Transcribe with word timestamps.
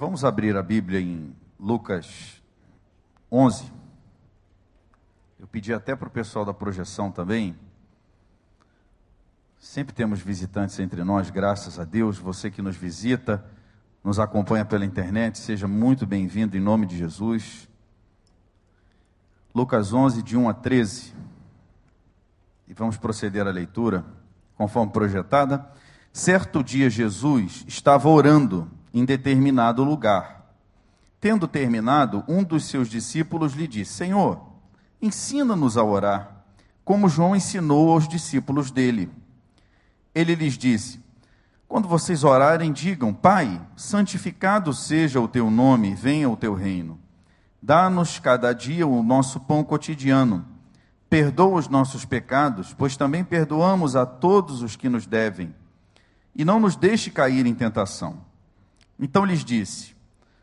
Vamos 0.00 0.24
abrir 0.24 0.56
a 0.56 0.62
Bíblia 0.62 1.00
em 1.00 1.34
Lucas 1.58 2.40
11. 3.32 3.64
Eu 5.40 5.46
pedi 5.48 5.74
até 5.74 5.96
para 5.96 6.06
o 6.06 6.10
pessoal 6.10 6.44
da 6.44 6.54
projeção 6.54 7.10
também. 7.10 7.58
Sempre 9.58 9.92
temos 9.92 10.20
visitantes 10.20 10.78
entre 10.78 11.02
nós, 11.02 11.30
graças 11.30 11.80
a 11.80 11.84
Deus. 11.84 12.16
Você 12.16 12.48
que 12.48 12.62
nos 12.62 12.76
visita, 12.76 13.44
nos 14.04 14.20
acompanha 14.20 14.64
pela 14.64 14.84
internet, 14.84 15.36
seja 15.36 15.66
muito 15.66 16.06
bem-vindo 16.06 16.56
em 16.56 16.60
nome 16.60 16.86
de 16.86 16.96
Jesus. 16.96 17.68
Lucas 19.52 19.92
11, 19.92 20.22
de 20.22 20.36
1 20.36 20.48
a 20.48 20.54
13. 20.54 21.12
E 22.68 22.72
vamos 22.72 22.96
proceder 22.96 23.48
à 23.48 23.50
leitura, 23.50 24.04
conforme 24.54 24.92
projetada. 24.92 25.68
Certo 26.12 26.62
dia, 26.62 26.88
Jesus 26.88 27.64
estava 27.66 28.08
orando 28.08 28.77
em 28.92 29.04
determinado 29.04 29.84
lugar. 29.84 30.38
Tendo 31.20 31.48
terminado, 31.48 32.24
um 32.28 32.44
dos 32.44 32.64
seus 32.64 32.88
discípulos 32.88 33.54
lhe 33.54 33.66
disse: 33.66 33.94
Senhor, 33.94 34.40
ensina-nos 35.02 35.76
a 35.76 35.82
orar, 35.82 36.44
como 36.84 37.08
João 37.08 37.34
ensinou 37.34 37.90
aos 37.90 38.06
discípulos 38.06 38.70
dele. 38.70 39.10
Ele 40.14 40.34
lhes 40.34 40.56
disse: 40.56 41.00
Quando 41.66 41.88
vocês 41.88 42.22
orarem, 42.22 42.72
digam: 42.72 43.12
Pai, 43.12 43.60
santificado 43.76 44.72
seja 44.72 45.20
o 45.20 45.26
teu 45.26 45.50
nome, 45.50 45.94
venha 45.94 46.30
o 46.30 46.36
teu 46.36 46.54
reino. 46.54 46.98
Dá-nos 47.60 48.20
cada 48.20 48.52
dia 48.52 48.86
o 48.86 49.02
nosso 49.02 49.40
pão 49.40 49.64
cotidiano. 49.64 50.46
Perdoa 51.10 51.58
os 51.58 51.68
nossos 51.68 52.04
pecados, 52.04 52.74
pois 52.74 52.96
também 52.96 53.24
perdoamos 53.24 53.96
a 53.96 54.06
todos 54.06 54.62
os 54.62 54.76
que 54.76 54.88
nos 54.88 55.06
devem. 55.06 55.52
E 56.36 56.44
não 56.44 56.60
nos 56.60 56.76
deixe 56.76 57.10
cair 57.10 57.44
em 57.46 57.54
tentação 57.54 58.27
então 58.98 59.24
lhes 59.24 59.44
disse: 59.44 59.94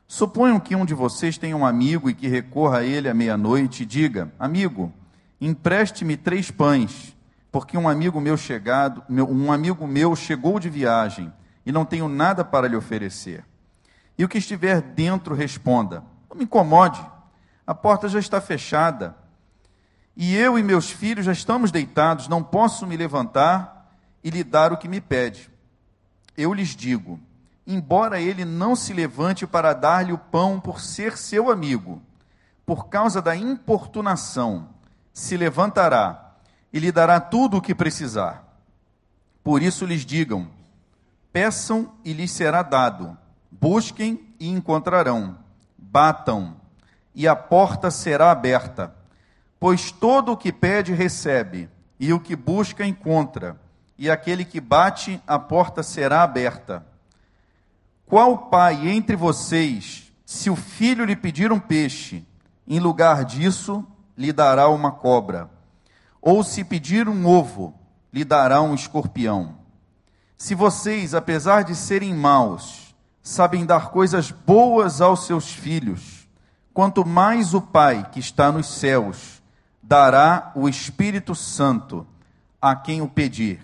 Suponham 0.07 0.59
que 0.59 0.75
um 0.75 0.85
de 0.85 0.93
vocês 0.93 1.37
tenha 1.37 1.57
um 1.57 1.65
amigo 1.65 2.09
e 2.09 2.13
que 2.13 2.27
recorra 2.27 2.79
a 2.79 2.83
ele 2.83 3.09
à 3.09 3.13
meia-noite 3.13 3.83
e 3.83 3.85
diga: 3.85 4.31
Amigo, 4.39 4.93
empreste-me 5.41 6.15
três 6.15 6.51
pães, 6.51 7.15
porque 7.51 7.77
um 7.77 7.89
amigo 7.89 8.21
meu 8.21 8.37
chegado, 8.37 9.03
um 9.09 9.51
amigo 9.51 9.87
meu 9.87 10.15
chegou 10.15 10.59
de 10.59 10.69
viagem 10.69 11.33
e 11.65 11.71
não 11.71 11.83
tenho 11.83 12.07
nada 12.07 12.45
para 12.45 12.67
lhe 12.67 12.75
oferecer. 12.75 13.43
E 14.17 14.23
o 14.23 14.29
que 14.29 14.37
estiver 14.37 14.81
dentro 14.81 15.33
responda: 15.33 16.03
Não 16.29 16.37
me 16.37 16.43
incomode, 16.43 17.03
a 17.65 17.73
porta 17.73 18.07
já 18.07 18.19
está 18.19 18.39
fechada. 18.39 19.15
E 20.15 20.35
eu 20.35 20.57
e 20.57 20.63
meus 20.63 20.89
filhos 20.89 21.25
já 21.25 21.33
estamos 21.33 21.71
deitados, 21.71 22.29
não 22.29 22.41
posso 22.41 22.87
me 22.87 22.95
levantar 22.95 23.91
e 24.23 24.29
lhe 24.29 24.43
dar 24.43 24.71
o 24.71 24.77
que 24.77 24.87
me 24.87 25.01
pede. 25.01 25.49
Eu 26.37 26.53
lhes 26.53 26.75
digo: 26.75 27.19
embora 27.65 28.19
ele 28.19 28.45
não 28.45 28.75
se 28.75 28.93
levante 28.93 29.47
para 29.47 29.73
dar-lhe 29.73 30.13
o 30.13 30.17
pão 30.17 30.59
por 30.59 30.79
ser 30.79 31.17
seu 31.17 31.49
amigo, 31.51 32.01
por 32.65 32.87
causa 32.87 33.21
da 33.21 33.35
importunação, 33.35 34.69
se 35.13 35.37
levantará 35.37 36.35
e 36.71 36.79
lhe 36.79 36.91
dará 36.91 37.19
tudo 37.19 37.57
o 37.57 37.61
que 37.61 37.73
precisar. 37.73 38.43
Por 39.43 39.61
isso 39.61 39.85
lhes 39.85 40.05
digam: 40.05 40.47
peçam 41.31 41.93
e 42.03 42.13
lhes 42.13 42.31
será 42.31 42.61
dado, 42.61 43.17
busquem 43.51 44.33
e 44.39 44.49
encontrarão, 44.49 45.37
batam 45.77 46.55
e 47.15 47.27
a 47.27 47.35
porta 47.35 47.89
será 47.89 48.29
aberta. 48.29 48.93
Pois 49.57 49.89
todo 49.89 50.33
o 50.33 50.37
que 50.37 50.51
pede 50.51 50.93
recebe, 50.93 51.69
e 51.97 52.11
o 52.11 52.19
que 52.19 52.35
busca 52.35 52.85
encontra, 52.85 53.57
e 53.97 54.11
aquele 54.11 54.43
que 54.43 54.59
bate, 54.59 55.21
a 55.25 55.39
porta 55.39 55.81
será 55.81 56.21
aberta. 56.21 56.85
Qual 58.05 58.37
pai 58.49 58.87
entre 58.87 59.15
vocês, 59.15 60.11
se 60.25 60.49
o 60.49 60.55
filho 60.55 61.05
lhe 61.05 61.15
pedir 61.15 61.51
um 61.51 61.59
peixe, 61.59 62.23
em 62.67 62.79
lugar 62.79 63.25
disso 63.25 63.85
lhe 64.15 64.31
dará 64.31 64.69
uma 64.69 64.91
cobra? 64.91 65.49
Ou 66.21 66.43
se 66.43 66.63
pedir 66.63 67.09
um 67.09 67.25
ovo, 67.25 67.73
lhe 68.13 68.23
dará 68.23 68.61
um 68.61 68.75
escorpião? 68.75 69.57
Se 70.37 70.53
vocês, 70.53 71.15
apesar 71.15 71.63
de 71.63 71.75
serem 71.75 72.13
maus, 72.13 72.95
sabem 73.23 73.65
dar 73.65 73.89
coisas 73.89 74.29
boas 74.29 75.01
aos 75.01 75.25
seus 75.25 75.51
filhos, 75.51 76.27
quanto 76.73 77.05
mais 77.05 77.53
o 77.55 77.61
Pai 77.61 78.07
que 78.11 78.19
está 78.19 78.51
nos 78.51 78.67
céus 78.67 79.41
dará 79.81 80.51
o 80.55 80.69
Espírito 80.69 81.33
Santo 81.33 82.05
a 82.61 82.75
quem 82.75 83.01
o 83.01 83.07
pedir. 83.07 83.59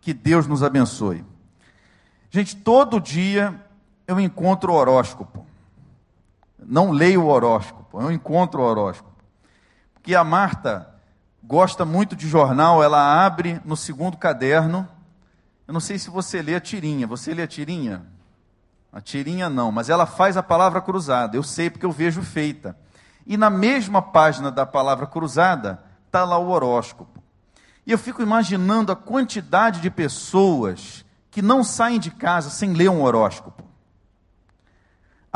Que 0.00 0.12
Deus 0.12 0.46
nos 0.46 0.62
abençoe. 0.62 1.24
Gente, 2.30 2.56
todo 2.56 3.00
dia 3.00 3.65
eu 4.06 4.20
encontro 4.20 4.72
o 4.72 4.76
horóscopo. 4.76 5.46
Não 6.58 6.90
leio 6.90 7.22
o 7.22 7.28
horóscopo, 7.28 8.00
eu 8.00 8.10
encontro 8.10 8.60
o 8.62 8.64
horóscopo. 8.64 9.10
Porque 9.94 10.14
a 10.14 10.24
Marta 10.24 10.94
gosta 11.42 11.84
muito 11.84 12.16
de 12.16 12.28
jornal, 12.28 12.82
ela 12.82 13.24
abre 13.24 13.60
no 13.64 13.76
segundo 13.76 14.16
caderno. 14.16 14.88
Eu 15.66 15.74
não 15.74 15.80
sei 15.80 15.98
se 15.98 16.10
você 16.10 16.40
lê 16.40 16.54
a 16.54 16.60
tirinha. 16.60 17.06
Você 17.06 17.34
lê 17.34 17.42
a 17.42 17.46
tirinha? 17.46 18.06
A 18.92 19.00
tirinha 19.00 19.50
não, 19.50 19.70
mas 19.70 19.88
ela 19.88 20.06
faz 20.06 20.36
a 20.36 20.42
palavra 20.42 20.80
cruzada. 20.80 21.36
Eu 21.36 21.42
sei 21.42 21.68
porque 21.68 21.84
eu 21.84 21.92
vejo 21.92 22.22
feita. 22.22 22.76
E 23.26 23.36
na 23.36 23.50
mesma 23.50 24.00
página 24.00 24.50
da 24.50 24.64
palavra 24.64 25.06
cruzada 25.06 25.82
está 26.06 26.24
lá 26.24 26.38
o 26.38 26.48
horóscopo. 26.48 27.22
E 27.84 27.92
eu 27.92 27.98
fico 27.98 28.22
imaginando 28.22 28.90
a 28.90 28.96
quantidade 28.96 29.80
de 29.80 29.90
pessoas 29.90 31.04
que 31.30 31.42
não 31.42 31.62
saem 31.62 32.00
de 32.00 32.10
casa 32.10 32.48
sem 32.48 32.72
ler 32.72 32.88
um 32.88 33.02
horóscopo. 33.02 33.65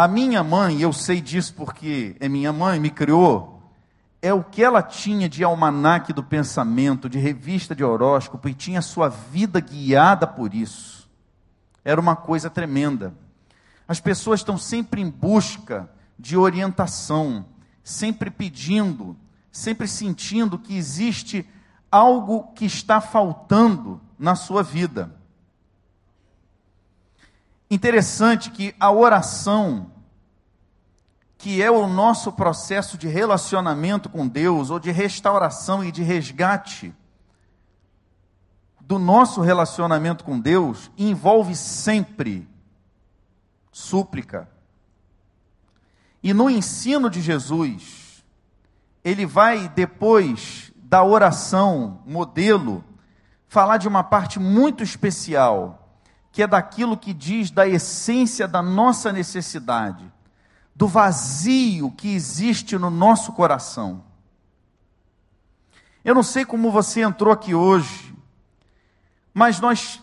A 0.00 0.09
minha 0.09 0.43
mãe, 0.43 0.81
eu 0.81 0.94
sei 0.94 1.21
disso 1.21 1.53
porque 1.53 2.16
é 2.21 2.27
minha 2.27 2.55
mãe, 2.55 2.81
me 2.81 2.88
criou, 2.88 3.71
é 4.22 4.33
o 4.33 4.43
que 4.43 4.65
ela 4.65 4.83
tinha 4.83 5.28
de 5.28 5.44
almanaque 5.44 6.11
do 6.11 6.22
pensamento, 6.22 7.06
de 7.06 7.19
revista 7.19 7.75
de 7.75 7.84
horóscopo, 7.84 8.49
e 8.49 8.55
tinha 8.55 8.81
sua 8.81 9.11
vida 9.11 9.61
guiada 9.61 10.27
por 10.27 10.55
isso. 10.55 11.06
Era 11.84 12.00
uma 12.00 12.16
coisa 12.16 12.49
tremenda. 12.49 13.12
As 13.87 14.00
pessoas 14.00 14.41
estão 14.41 14.56
sempre 14.56 15.03
em 15.03 15.11
busca 15.11 15.91
de 16.19 16.34
orientação, 16.34 17.44
sempre 17.84 18.31
pedindo, 18.31 19.15
sempre 19.53 19.87
sentindo 19.87 20.59
que 20.59 20.78
existe 20.78 21.47
algo 21.93 22.44
que 22.55 22.65
está 22.65 23.03
faltando 23.03 24.00
na 24.19 24.34
sua 24.34 24.62
vida. 24.62 25.15
Interessante 27.70 28.50
que 28.50 28.75
a 28.81 28.91
oração, 28.91 29.92
que 31.38 31.62
é 31.62 31.70
o 31.70 31.86
nosso 31.86 32.32
processo 32.32 32.98
de 32.98 33.06
relacionamento 33.06 34.08
com 34.08 34.26
Deus, 34.26 34.70
ou 34.70 34.81
de 34.81 34.91
restauração 34.91 35.84
e 35.84 35.92
de 35.92 36.03
resgate 36.03 36.92
do 38.81 38.98
nosso 38.98 39.41
relacionamento 39.41 40.25
com 40.25 40.41
Deus, 40.41 40.91
envolve 40.98 41.54
sempre 41.54 42.48
súplica. 43.70 44.48
E 46.20 46.34
no 46.34 46.50
ensino 46.50 47.08
de 47.08 47.22
Jesus, 47.22 48.25
ele 49.04 49.25
vai, 49.25 49.69
depois 49.69 50.72
da 50.75 51.04
oração 51.04 52.02
modelo, 52.04 52.84
falar 53.47 53.76
de 53.76 53.87
uma 53.87 54.02
parte 54.02 54.41
muito 54.41 54.82
especial 54.82 55.79
que 56.32 56.42
é 56.42 56.46
daquilo 56.46 56.96
que 56.96 57.12
diz 57.12 57.50
da 57.50 57.66
essência 57.66 58.46
da 58.46 58.62
nossa 58.62 59.12
necessidade, 59.12 60.10
do 60.74 60.86
vazio 60.86 61.91
que 61.91 62.14
existe 62.14 62.78
no 62.78 62.91
nosso 62.91 63.32
coração. 63.32 64.04
Eu 66.04 66.14
não 66.14 66.22
sei 66.22 66.44
como 66.44 66.70
você 66.70 67.02
entrou 67.02 67.32
aqui 67.32 67.54
hoje, 67.54 68.14
mas 69.34 69.60
nós 69.60 70.00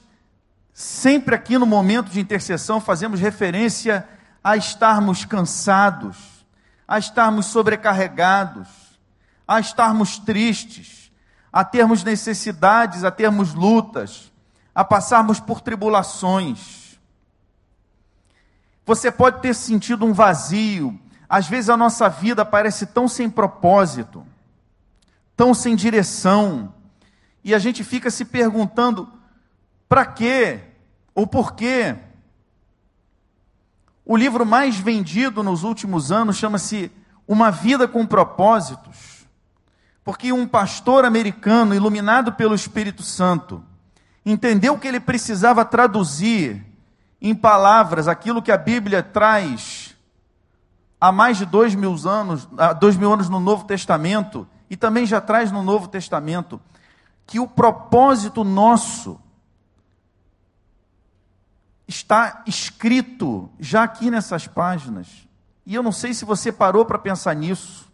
sempre 0.73 1.33
aqui 1.33 1.57
no 1.57 1.65
momento 1.65 2.11
de 2.11 2.19
intercessão 2.19 2.79
fazemos 2.79 3.19
referência 3.19 4.07
a 4.43 4.55
estarmos 4.55 5.25
cansados, 5.25 6.45
a 6.87 6.99
estarmos 6.99 7.47
sobrecarregados, 7.47 8.67
a 9.47 9.59
estarmos 9.59 10.19
tristes, 10.19 11.11
a 11.51 11.63
termos 11.63 12.03
necessidades, 12.03 13.03
a 13.03 13.09
termos 13.09 13.53
lutas 13.53 14.31
a 14.77 14.85
passarmos 14.85 15.39
por 15.39 15.59
tribulações. 15.59 16.99
Você 18.85 19.09
pode 19.09 19.41
ter 19.41 19.55
sentido 19.55 20.05
um 20.05 20.13
vazio. 20.13 20.99
Às 21.27 21.47
vezes 21.47 21.71
a 21.71 21.75
nossa 21.75 22.07
vida 22.07 22.45
parece 22.45 22.85
tão 22.85 23.07
sem 23.07 23.27
propósito, 23.27 24.23
tão 25.35 25.51
sem 25.55 25.75
direção, 25.75 26.71
e 27.43 27.55
a 27.55 27.59
gente 27.59 27.83
fica 27.83 28.11
se 28.11 28.23
perguntando: 28.23 29.11
para 29.89 30.05
quê? 30.05 30.59
Ou 31.15 31.25
por 31.25 31.55
quê? 31.55 31.95
O 34.05 34.15
livro 34.15 34.45
mais 34.45 34.77
vendido 34.77 35.41
nos 35.41 35.63
últimos 35.63 36.11
anos 36.11 36.37
chama-se 36.37 36.91
Uma 37.27 37.49
Vida 37.49 37.87
com 37.87 38.05
Propósitos, 38.05 39.27
porque 40.03 40.31
um 40.31 40.47
pastor 40.47 41.03
americano, 41.03 41.73
iluminado 41.73 42.33
pelo 42.33 42.53
Espírito 42.53 43.01
Santo, 43.01 43.65
entendeu 44.31 44.77
que 44.77 44.87
ele 44.87 44.99
precisava 44.99 45.63
traduzir 45.63 46.65
em 47.21 47.33
palavras 47.33 48.07
aquilo 48.07 48.41
que 48.41 48.51
a 48.51 48.57
Bíblia 48.57 49.01
traz 49.01 49.95
há 50.99 51.11
mais 51.11 51.37
de 51.37 51.45
dois 51.45 51.73
mil 51.73 51.95
anos, 52.07 52.47
dois 52.79 52.97
mil 52.97 53.11
anos 53.11 53.29
no 53.29 53.39
Novo 53.39 53.65
Testamento, 53.65 54.47
e 54.69 54.75
também 54.75 55.05
já 55.05 55.21
traz 55.21 55.51
no 55.51 55.63
Novo 55.63 55.87
Testamento, 55.87 56.59
que 57.25 57.39
o 57.39 57.47
propósito 57.47 58.43
nosso 58.43 59.19
está 61.87 62.43
escrito 62.45 63.49
já 63.59 63.83
aqui 63.83 64.11
nessas 64.11 64.45
páginas. 64.45 65.07
E 65.65 65.73
eu 65.73 65.81
não 65.81 65.91
sei 65.91 66.13
se 66.13 66.25
você 66.25 66.51
parou 66.51 66.85
para 66.85 66.99
pensar 66.99 67.33
nisso. 67.33 67.87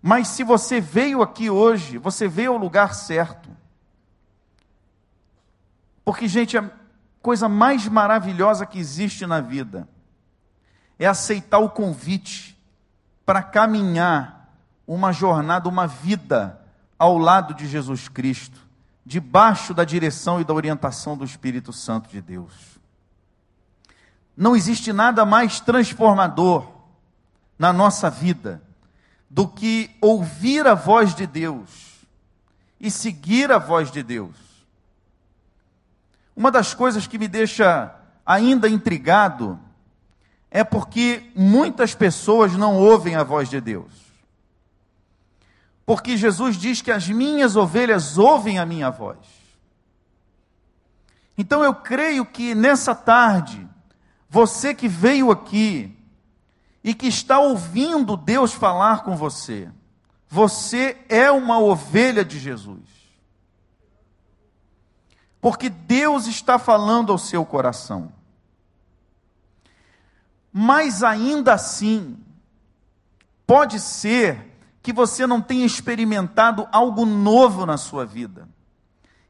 Mas 0.00 0.28
se 0.28 0.42
você 0.42 0.80
veio 0.80 1.22
aqui 1.22 1.50
hoje, 1.50 1.98
você 1.98 2.28
veio 2.28 2.52
ao 2.52 2.58
lugar 2.58 2.94
certo. 2.94 3.57
Porque, 6.08 6.26
gente, 6.26 6.56
a 6.56 6.70
coisa 7.20 7.50
mais 7.50 7.86
maravilhosa 7.86 8.64
que 8.64 8.78
existe 8.78 9.26
na 9.26 9.42
vida 9.42 9.86
é 10.98 11.06
aceitar 11.06 11.58
o 11.58 11.68
convite 11.68 12.58
para 13.26 13.42
caminhar 13.42 14.50
uma 14.86 15.12
jornada, 15.12 15.68
uma 15.68 15.86
vida 15.86 16.62
ao 16.98 17.18
lado 17.18 17.52
de 17.52 17.68
Jesus 17.68 18.08
Cristo, 18.08 18.58
debaixo 19.04 19.74
da 19.74 19.84
direção 19.84 20.40
e 20.40 20.44
da 20.44 20.54
orientação 20.54 21.14
do 21.14 21.26
Espírito 21.26 21.74
Santo 21.74 22.08
de 22.08 22.22
Deus. 22.22 22.54
Não 24.34 24.56
existe 24.56 24.94
nada 24.94 25.26
mais 25.26 25.60
transformador 25.60 26.66
na 27.58 27.70
nossa 27.70 28.08
vida 28.08 28.62
do 29.28 29.46
que 29.46 29.94
ouvir 30.00 30.66
a 30.66 30.72
voz 30.72 31.14
de 31.14 31.26
Deus 31.26 32.06
e 32.80 32.90
seguir 32.90 33.52
a 33.52 33.58
voz 33.58 33.90
de 33.90 34.02
Deus. 34.02 34.47
Uma 36.38 36.52
das 36.52 36.72
coisas 36.72 37.04
que 37.08 37.18
me 37.18 37.26
deixa 37.26 37.92
ainda 38.24 38.68
intrigado 38.68 39.58
é 40.48 40.62
porque 40.62 41.32
muitas 41.34 41.96
pessoas 41.96 42.52
não 42.52 42.76
ouvem 42.76 43.16
a 43.16 43.24
voz 43.24 43.48
de 43.48 43.60
Deus. 43.60 43.90
Porque 45.84 46.16
Jesus 46.16 46.56
diz 46.56 46.80
que 46.80 46.92
as 46.92 47.08
minhas 47.08 47.56
ovelhas 47.56 48.18
ouvem 48.18 48.56
a 48.56 48.64
minha 48.64 48.88
voz. 48.88 49.18
Então 51.36 51.64
eu 51.64 51.74
creio 51.74 52.24
que 52.24 52.54
nessa 52.54 52.94
tarde, 52.94 53.68
você 54.30 54.72
que 54.72 54.86
veio 54.86 55.32
aqui 55.32 55.92
e 56.84 56.94
que 56.94 57.08
está 57.08 57.40
ouvindo 57.40 58.16
Deus 58.16 58.52
falar 58.52 59.02
com 59.02 59.16
você, 59.16 59.68
você 60.28 60.98
é 61.08 61.32
uma 61.32 61.58
ovelha 61.58 62.24
de 62.24 62.38
Jesus. 62.38 62.97
Porque 65.40 65.68
Deus 65.68 66.26
está 66.26 66.58
falando 66.58 67.12
ao 67.12 67.18
seu 67.18 67.44
coração. 67.44 68.12
Mas 70.52 71.02
ainda 71.02 71.54
assim, 71.54 72.18
pode 73.46 73.78
ser 73.78 74.48
que 74.82 74.92
você 74.92 75.26
não 75.26 75.40
tenha 75.40 75.66
experimentado 75.66 76.68
algo 76.72 77.04
novo 77.04 77.66
na 77.66 77.76
sua 77.76 78.04
vida. 78.04 78.48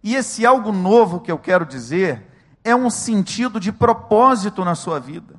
E 0.02 0.14
esse 0.14 0.46
algo 0.46 0.72
novo 0.72 1.20
que 1.20 1.30
eu 1.30 1.38
quero 1.38 1.66
dizer 1.66 2.26
é 2.64 2.74
um 2.74 2.88
sentido 2.88 3.58
de 3.58 3.72
propósito 3.72 4.64
na 4.64 4.74
sua 4.74 4.98
vida. 4.98 5.38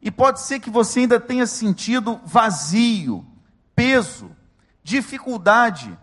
E 0.00 0.10
pode 0.10 0.40
ser 0.40 0.60
que 0.60 0.70
você 0.70 1.00
ainda 1.00 1.20
tenha 1.20 1.46
sentido 1.46 2.20
vazio, 2.24 3.26
peso, 3.74 4.30
dificuldade. 4.82 5.96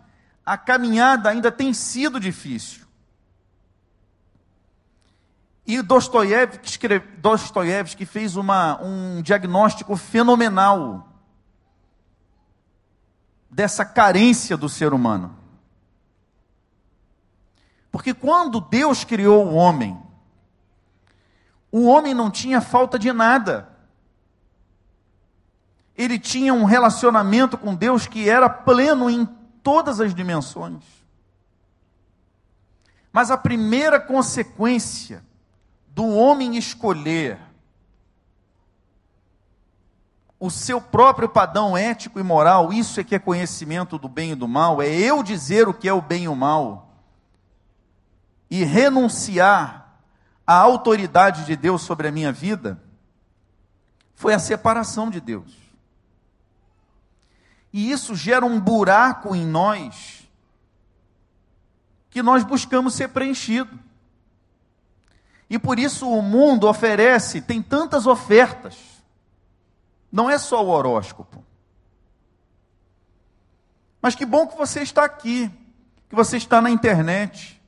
A 0.48 0.56
caminhada 0.56 1.28
ainda 1.28 1.52
tem 1.52 1.74
sido 1.74 2.18
difícil. 2.18 2.86
E 5.66 5.82
Dostoiévski, 5.82 6.88
Dostoiévski 7.18 8.06
fez 8.06 8.34
uma, 8.34 8.82
um 8.82 9.20
diagnóstico 9.20 9.94
fenomenal 9.94 11.06
dessa 13.50 13.84
carência 13.84 14.56
do 14.56 14.70
ser 14.70 14.94
humano. 14.94 15.36
Porque 17.92 18.14
quando 18.14 18.58
Deus 18.58 19.04
criou 19.04 19.48
o 19.48 19.54
homem, 19.54 20.02
o 21.70 21.84
homem 21.88 22.14
não 22.14 22.30
tinha 22.30 22.62
falta 22.62 22.98
de 22.98 23.12
nada. 23.12 23.68
Ele 25.94 26.18
tinha 26.18 26.54
um 26.54 26.64
relacionamento 26.64 27.58
com 27.58 27.74
Deus 27.74 28.06
que 28.06 28.30
era 28.30 28.48
pleno 28.48 29.10
em 29.10 29.26
todas 29.68 30.00
as 30.00 30.14
dimensões. 30.14 30.82
Mas 33.12 33.30
a 33.30 33.36
primeira 33.36 34.00
consequência 34.00 35.22
do 35.88 36.06
homem 36.08 36.56
escolher 36.56 37.38
o 40.40 40.50
seu 40.50 40.80
próprio 40.80 41.28
padrão 41.28 41.76
ético 41.76 42.18
e 42.18 42.22
moral, 42.22 42.72
isso 42.72 42.98
é 42.98 43.04
que 43.04 43.14
é 43.14 43.18
conhecimento 43.18 43.98
do 43.98 44.08
bem 44.08 44.30
e 44.30 44.34
do 44.34 44.48
mal, 44.48 44.80
é 44.80 44.88
eu 44.88 45.22
dizer 45.22 45.68
o 45.68 45.74
que 45.74 45.86
é 45.86 45.92
o 45.92 46.00
bem 46.00 46.24
e 46.24 46.28
o 46.28 46.34
mal, 46.34 46.90
e 48.50 48.64
renunciar 48.64 50.00
à 50.46 50.54
autoridade 50.54 51.44
de 51.44 51.54
Deus 51.54 51.82
sobre 51.82 52.08
a 52.08 52.12
minha 52.12 52.32
vida, 52.32 52.82
foi 54.14 54.32
a 54.32 54.38
separação 54.38 55.10
de 55.10 55.20
Deus. 55.20 55.67
E 57.72 57.90
isso 57.90 58.14
gera 58.14 58.44
um 58.44 58.58
buraco 58.58 59.34
em 59.34 59.46
nós, 59.46 60.28
que 62.10 62.22
nós 62.22 62.42
buscamos 62.44 62.94
ser 62.94 63.08
preenchido. 63.08 63.78
E 65.50 65.58
por 65.58 65.78
isso 65.78 66.08
o 66.08 66.22
mundo 66.22 66.68
oferece, 66.68 67.40
tem 67.40 67.62
tantas 67.62 68.06
ofertas. 68.06 68.76
Não 70.10 70.28
é 70.28 70.38
só 70.38 70.64
o 70.64 70.68
horóscopo. 70.68 71.44
Mas 74.00 74.14
que 74.14 74.24
bom 74.24 74.46
que 74.46 74.56
você 74.56 74.80
está 74.80 75.04
aqui, 75.04 75.50
que 76.08 76.14
você 76.14 76.36
está 76.36 76.60
na 76.60 76.70
internet. 76.70 77.60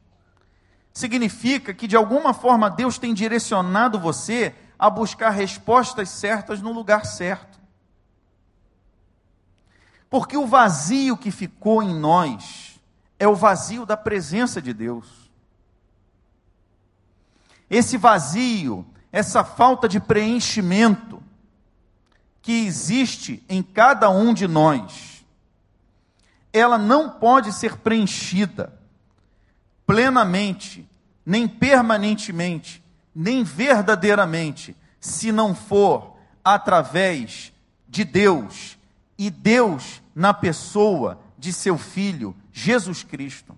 Significa 0.93 1.75
que 1.75 1.87
de 1.87 1.97
alguma 1.97 2.33
forma 2.33 2.71
Deus 2.71 2.99
tem 2.99 3.13
direcionado 3.13 3.99
você 3.99 4.55
a 4.79 4.89
buscar 4.89 5.31
respostas 5.31 6.09
certas 6.09 6.63
no 6.63 6.73
lugar 6.73 7.05
certo. 7.05 7.60
Porque 10.11 10.37
o 10.37 10.45
vazio 10.45 11.17
que 11.17 11.31
ficou 11.31 11.81
em 11.81 11.95
nós 11.95 12.81
é 13.17 13.29
o 13.29 13.37
vazio 13.37 13.87
da 13.87 13.97
presença 13.97 14.61
de 14.61 14.75
Deus. 14.75 15.07
Esse 17.71 17.97
vazio, 17.97 18.85
essa 19.13 19.45
falta 19.45 19.89
de 19.89 20.01
preenchimento 20.01 21.23
que 22.43 22.67
existe 22.67 23.45
em 23.49 23.63
cada 23.63 24.11
um 24.11 24.35
de 24.35 24.49
nós, 24.49 25.25
ela 26.53 26.77
não 26.77 27.09
pode 27.09 27.53
ser 27.53 27.77
preenchida 27.77 28.77
plenamente, 29.87 30.89
nem 31.25 31.47
permanentemente, 31.47 32.83
nem 33.15 33.45
verdadeiramente, 33.45 34.77
se 34.99 35.31
não 35.31 35.55
for 35.55 36.17
através 36.45 37.53
de 37.89 38.03
Deus 38.03 38.80
e 39.21 39.29
Deus 39.29 40.01
na 40.15 40.33
pessoa 40.33 41.21
de 41.37 41.53
seu 41.53 41.77
filho 41.77 42.35
Jesus 42.51 43.03
Cristo. 43.03 43.55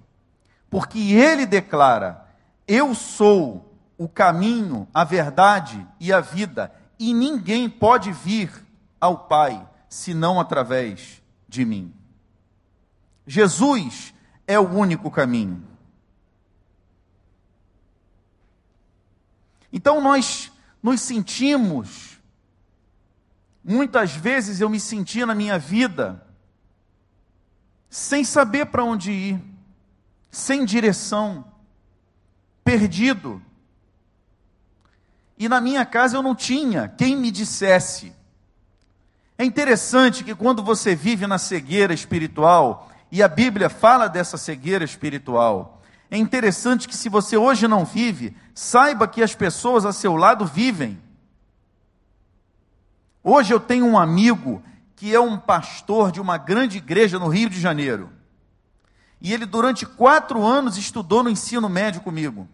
Porque 0.68 0.98
ele 1.12 1.46
declara: 1.46 2.26
Eu 2.66 2.96
sou 2.96 3.72
o 3.96 4.08
caminho, 4.08 4.88
a 4.92 5.04
verdade 5.04 5.86
e 6.00 6.12
a 6.12 6.18
vida, 6.20 6.74
e 6.98 7.14
ninguém 7.14 7.70
pode 7.70 8.10
vir 8.10 8.50
ao 9.00 9.16
Pai 9.28 9.64
senão 9.88 10.40
através 10.40 11.22
de 11.48 11.64
mim. 11.64 11.94
Jesus 13.24 14.12
é 14.48 14.58
o 14.58 14.68
único 14.68 15.12
caminho. 15.12 15.62
Então 19.72 20.00
nós 20.00 20.50
nos 20.82 21.00
sentimos, 21.00 22.11
muitas 23.64 24.12
vezes 24.14 24.60
eu 24.60 24.68
me 24.68 24.80
senti 24.80 25.24
na 25.24 25.34
minha 25.34 25.58
vida, 25.58 26.24
sem 27.88 28.24
saber 28.24 28.66
para 28.66 28.84
onde 28.84 29.12
ir, 29.12 29.40
sem 30.30 30.64
direção, 30.64 31.44
perdido 32.64 33.42
e 35.42 35.48
na 35.48 35.60
minha 35.60 35.84
casa 35.84 36.16
eu 36.16 36.22
não 36.22 36.36
tinha 36.36 36.86
quem 36.86 37.16
me 37.16 37.28
dissesse. 37.28 38.12
É 39.36 39.44
interessante 39.44 40.22
que 40.22 40.36
quando 40.36 40.62
você 40.62 40.94
vive 40.94 41.26
na 41.26 41.36
cegueira 41.36 41.92
espiritual, 41.92 42.88
e 43.10 43.20
a 43.20 43.26
Bíblia 43.26 43.68
fala 43.68 44.06
dessa 44.06 44.36
cegueira 44.36 44.84
espiritual, 44.84 45.82
é 46.08 46.16
interessante 46.16 46.86
que 46.86 46.96
se 46.96 47.08
você 47.08 47.36
hoje 47.36 47.66
não 47.66 47.84
vive, 47.84 48.36
saiba 48.54 49.08
que 49.08 49.20
as 49.20 49.34
pessoas 49.34 49.84
a 49.84 49.92
seu 49.92 50.14
lado 50.14 50.46
vivem. 50.46 50.96
Hoje 53.24 53.54
eu 53.54 53.60
tenho 53.60 53.86
um 53.86 53.98
amigo 53.98 54.62
que 54.96 55.14
é 55.14 55.20
um 55.20 55.38
pastor 55.38 56.10
de 56.10 56.20
uma 56.20 56.36
grande 56.36 56.78
igreja 56.78 57.18
no 57.18 57.28
Rio 57.28 57.48
de 57.48 57.60
Janeiro. 57.60 58.10
E 59.20 59.32
ele, 59.32 59.46
durante 59.46 59.86
quatro 59.86 60.44
anos, 60.44 60.76
estudou 60.76 61.22
no 61.22 61.30
ensino 61.30 61.68
médio 61.68 62.00
comigo. 62.00 62.48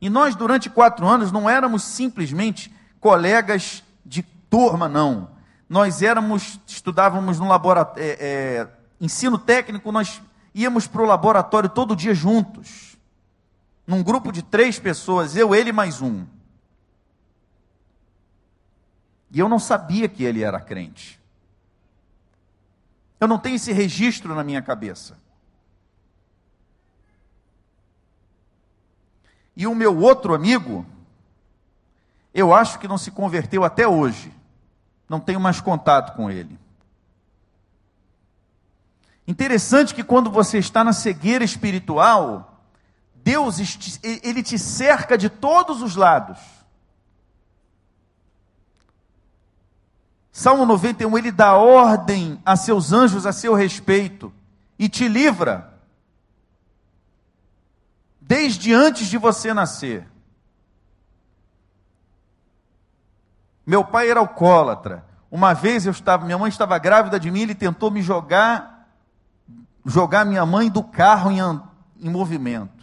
E 0.00 0.08
nós, 0.08 0.34
durante 0.34 0.70
quatro 0.70 1.06
anos, 1.06 1.30
não 1.30 1.48
éramos 1.48 1.82
simplesmente 1.82 2.74
colegas 2.98 3.84
de 4.04 4.22
turma, 4.22 4.88
não. 4.88 5.30
Nós 5.68 6.02
éramos, 6.02 6.58
estudávamos 6.66 7.38
no 7.38 7.46
laboratório, 7.46 8.02
é, 8.02 8.16
é, 8.18 8.68
ensino 9.00 9.38
técnico, 9.38 9.92
nós 9.92 10.20
íamos 10.54 10.86
para 10.86 11.02
o 11.02 11.06
laboratório 11.06 11.68
todo 11.68 11.94
dia 11.94 12.14
juntos. 12.14 12.96
Num 13.86 14.02
grupo 14.02 14.32
de 14.32 14.42
três 14.42 14.78
pessoas, 14.78 15.36
eu, 15.36 15.54
ele 15.54 15.72
mais 15.72 16.00
um. 16.00 16.24
E 19.32 19.38
eu 19.38 19.48
não 19.48 19.58
sabia 19.58 20.08
que 20.08 20.22
ele 20.22 20.42
era 20.42 20.60
crente. 20.60 21.18
Eu 23.18 23.26
não 23.26 23.38
tenho 23.38 23.56
esse 23.56 23.72
registro 23.72 24.34
na 24.34 24.44
minha 24.44 24.60
cabeça. 24.60 25.16
E 29.56 29.66
o 29.66 29.74
meu 29.74 29.98
outro 29.98 30.34
amigo, 30.34 30.84
eu 32.34 32.52
acho 32.52 32.78
que 32.78 32.88
não 32.88 32.98
se 32.98 33.10
converteu 33.10 33.64
até 33.64 33.88
hoje. 33.88 34.32
Não 35.08 35.20
tenho 35.20 35.40
mais 35.40 35.60
contato 35.60 36.14
com 36.14 36.30
ele. 36.30 36.58
Interessante 39.26 39.94
que 39.94 40.04
quando 40.04 40.30
você 40.30 40.58
está 40.58 40.84
na 40.84 40.92
cegueira 40.92 41.44
espiritual, 41.44 42.60
Deus 43.14 43.58
ele 44.02 44.42
te 44.42 44.58
cerca 44.58 45.16
de 45.16 45.30
todos 45.30 45.80
os 45.80 45.96
lados. 45.96 46.38
Salmo 50.32 50.64
91, 50.64 51.18
ele 51.18 51.30
dá 51.30 51.52
ordem 51.54 52.40
a 52.44 52.56
seus 52.56 52.90
anjos 52.90 53.26
a 53.26 53.32
seu 53.34 53.52
respeito 53.52 54.32
e 54.78 54.88
te 54.88 55.06
livra 55.06 55.74
desde 58.18 58.72
antes 58.72 59.08
de 59.08 59.18
você 59.18 59.52
nascer. 59.52 60.08
Meu 63.66 63.84
pai 63.84 64.10
era 64.10 64.20
alcoólatra. 64.20 65.04
Uma 65.30 65.52
vez 65.52 65.84
eu 65.84 65.92
estava, 65.92 66.24
minha 66.24 66.38
mãe 66.38 66.48
estava 66.48 66.78
grávida 66.78 67.20
de 67.20 67.30
mim, 67.30 67.42
ele 67.42 67.54
tentou 67.54 67.90
me 67.90 68.00
jogar, 68.00 68.88
jogar 69.84 70.24
minha 70.24 70.46
mãe 70.46 70.70
do 70.70 70.82
carro 70.82 71.30
em, 71.30 71.40
em 72.00 72.08
movimento. 72.10 72.81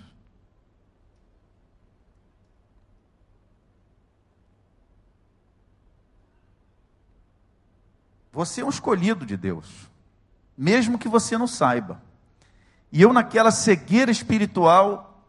Você 8.31 8.61
é 8.61 8.65
um 8.65 8.69
escolhido 8.69 9.25
de 9.25 9.35
Deus, 9.35 9.89
mesmo 10.57 10.99
que 10.99 11.07
você 11.07 11.37
não 11.37 11.47
saiba. 11.47 12.01
E 12.91 13.01
eu, 13.01 13.13
naquela 13.13 13.51
cegueira 13.51 14.11
espiritual, 14.11 15.23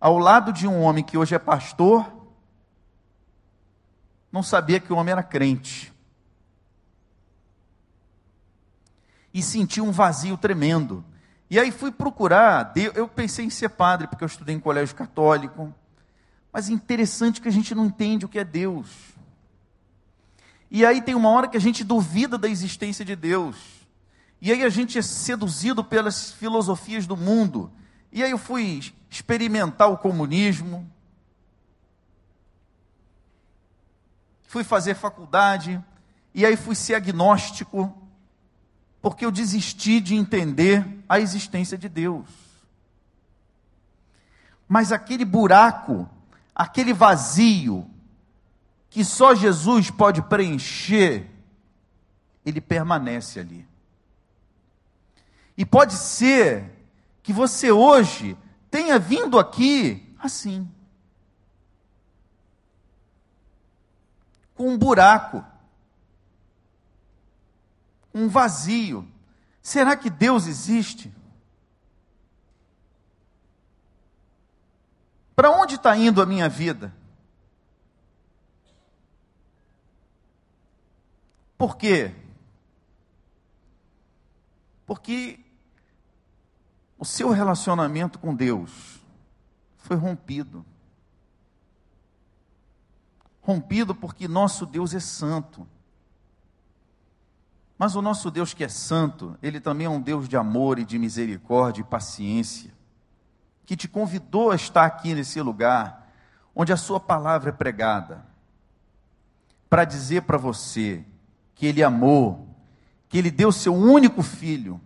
ao 0.00 0.18
lado 0.18 0.52
de 0.52 0.66
um 0.66 0.80
homem 0.82 1.04
que 1.04 1.16
hoje 1.16 1.34
é 1.34 1.38
pastor, 1.38 2.10
não 4.30 4.42
sabia 4.42 4.80
que 4.80 4.92
o 4.92 4.96
homem 4.96 5.12
era 5.12 5.22
crente. 5.22 5.92
E 9.32 9.42
senti 9.42 9.80
um 9.80 9.90
vazio 9.90 10.36
tremendo. 10.36 11.04
E 11.48 11.58
aí 11.58 11.70
fui 11.70 11.90
procurar, 11.90 12.72
eu 12.76 13.06
pensei 13.06 13.44
em 13.44 13.50
ser 13.50 13.70
padre, 13.70 14.06
porque 14.06 14.24
eu 14.24 14.26
estudei 14.26 14.54
em 14.54 14.60
colégio 14.60 14.94
católico. 14.94 15.72
Mas 16.52 16.68
interessante 16.68 17.40
que 17.40 17.48
a 17.48 17.52
gente 17.52 17.74
não 17.74 17.86
entende 17.86 18.24
o 18.24 18.28
que 18.28 18.38
é 18.38 18.44
Deus. 18.44 19.13
E 20.74 20.84
aí 20.84 21.00
tem 21.00 21.14
uma 21.14 21.28
hora 21.28 21.46
que 21.46 21.56
a 21.56 21.60
gente 21.60 21.84
duvida 21.84 22.36
da 22.36 22.48
existência 22.48 23.04
de 23.04 23.14
Deus. 23.14 23.54
E 24.40 24.50
aí 24.50 24.64
a 24.64 24.68
gente 24.68 24.98
é 24.98 25.02
seduzido 25.02 25.84
pelas 25.84 26.32
filosofias 26.32 27.06
do 27.06 27.16
mundo. 27.16 27.70
E 28.10 28.24
aí 28.24 28.32
eu 28.32 28.38
fui 28.38 28.92
experimentar 29.08 29.88
o 29.88 29.96
comunismo, 29.96 30.84
fui 34.48 34.64
fazer 34.64 34.96
faculdade, 34.96 35.80
e 36.34 36.44
aí 36.44 36.56
fui 36.56 36.74
ser 36.74 36.96
agnóstico, 36.96 37.96
porque 39.00 39.24
eu 39.24 39.30
desisti 39.30 40.00
de 40.00 40.16
entender 40.16 40.84
a 41.08 41.20
existência 41.20 41.78
de 41.78 41.88
Deus. 41.88 42.26
Mas 44.66 44.90
aquele 44.90 45.24
buraco, 45.24 46.10
aquele 46.52 46.92
vazio, 46.92 47.88
que 48.94 49.04
só 49.04 49.34
Jesus 49.34 49.90
pode 49.90 50.22
preencher, 50.22 51.28
ele 52.46 52.60
permanece 52.60 53.40
ali. 53.40 53.66
E 55.56 55.66
pode 55.66 55.94
ser 55.94 56.70
que 57.20 57.32
você 57.32 57.72
hoje 57.72 58.38
tenha 58.70 58.96
vindo 58.96 59.36
aqui 59.36 60.14
assim 60.16 60.70
com 64.54 64.68
um 64.68 64.78
buraco, 64.78 65.44
um 68.14 68.28
vazio. 68.28 69.10
Será 69.60 69.96
que 69.96 70.08
Deus 70.08 70.46
existe? 70.46 71.12
Para 75.34 75.50
onde 75.50 75.74
está 75.74 75.96
indo 75.96 76.22
a 76.22 76.26
minha 76.26 76.48
vida? 76.48 76.94
Por 81.64 81.78
quê? 81.78 82.14
Porque 84.84 85.40
o 86.98 87.06
seu 87.06 87.30
relacionamento 87.30 88.18
com 88.18 88.34
Deus 88.34 89.00
foi 89.78 89.96
rompido. 89.96 90.62
Rompido 93.40 93.94
porque 93.94 94.28
nosso 94.28 94.66
Deus 94.66 94.92
é 94.92 95.00
santo. 95.00 95.66
Mas 97.78 97.96
o 97.96 98.02
nosso 98.02 98.30
Deus 98.30 98.52
que 98.52 98.62
é 98.62 98.68
santo, 98.68 99.34
ele 99.42 99.58
também 99.58 99.86
é 99.86 99.90
um 99.90 100.02
Deus 100.02 100.28
de 100.28 100.36
amor 100.36 100.78
e 100.78 100.84
de 100.84 100.98
misericórdia 100.98 101.80
e 101.80 101.84
paciência, 101.84 102.74
que 103.64 103.74
te 103.74 103.88
convidou 103.88 104.50
a 104.50 104.54
estar 104.54 104.84
aqui 104.84 105.14
nesse 105.14 105.40
lugar, 105.40 106.12
onde 106.54 106.74
a 106.74 106.76
sua 106.76 107.00
palavra 107.00 107.48
é 107.48 107.52
pregada, 107.54 108.22
para 109.70 109.86
dizer 109.86 110.24
para 110.24 110.36
você 110.36 111.06
que 111.54 111.66
ele 111.66 111.82
amou, 111.82 112.48
que 113.08 113.18
ele 113.18 113.30
deu 113.30 113.52
seu 113.52 113.74
único 113.74 114.22
filho 114.22 114.80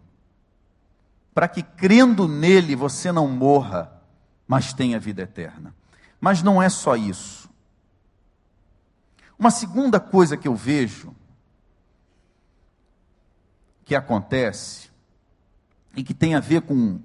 para 1.34 1.46
que 1.46 1.62
crendo 1.62 2.26
nele 2.26 2.74
você 2.74 3.12
não 3.12 3.28
morra, 3.28 3.92
mas 4.46 4.72
tenha 4.72 4.98
vida 4.98 5.22
eterna. 5.22 5.74
Mas 6.20 6.42
não 6.42 6.60
é 6.60 6.68
só 6.68 6.96
isso. 6.96 7.48
Uma 9.38 9.52
segunda 9.52 10.00
coisa 10.00 10.36
que 10.36 10.48
eu 10.48 10.56
vejo 10.56 11.14
que 13.84 13.94
acontece 13.94 14.90
e 15.96 16.02
que 16.02 16.12
tem 16.12 16.34
a 16.34 16.40
ver 16.40 16.62
com 16.62 17.00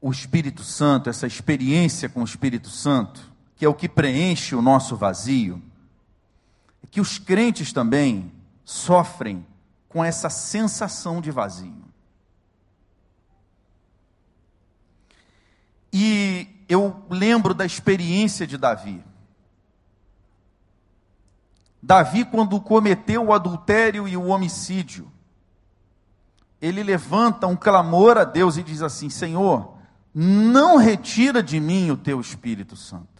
o 0.00 0.10
Espírito 0.10 0.62
Santo, 0.62 1.10
essa 1.10 1.26
experiência 1.26 2.08
com 2.08 2.20
o 2.20 2.24
Espírito 2.24 2.70
Santo, 2.70 3.20
que 3.56 3.64
é 3.64 3.68
o 3.68 3.74
que 3.74 3.88
preenche 3.88 4.54
o 4.54 4.62
nosso 4.62 4.96
vazio, 4.96 5.60
que 6.92 7.00
os 7.00 7.18
crentes 7.18 7.72
também 7.72 8.30
sofrem 8.66 9.44
com 9.88 10.04
essa 10.04 10.28
sensação 10.28 11.22
de 11.22 11.30
vazio. 11.30 11.82
E 15.90 16.46
eu 16.68 17.02
lembro 17.08 17.54
da 17.54 17.64
experiência 17.64 18.46
de 18.46 18.58
Davi. 18.58 19.02
Davi, 21.82 22.26
quando 22.26 22.60
cometeu 22.60 23.24
o 23.24 23.32
adultério 23.32 24.06
e 24.06 24.14
o 24.14 24.26
homicídio, 24.26 25.10
ele 26.60 26.82
levanta 26.82 27.46
um 27.46 27.56
clamor 27.56 28.18
a 28.18 28.24
Deus 28.24 28.58
e 28.58 28.62
diz 28.62 28.82
assim: 28.82 29.08
Senhor, 29.08 29.78
não 30.14 30.76
retira 30.76 31.42
de 31.42 31.58
mim 31.58 31.90
o 31.90 31.96
teu 31.96 32.20
Espírito 32.20 32.76
Santo. 32.76 33.11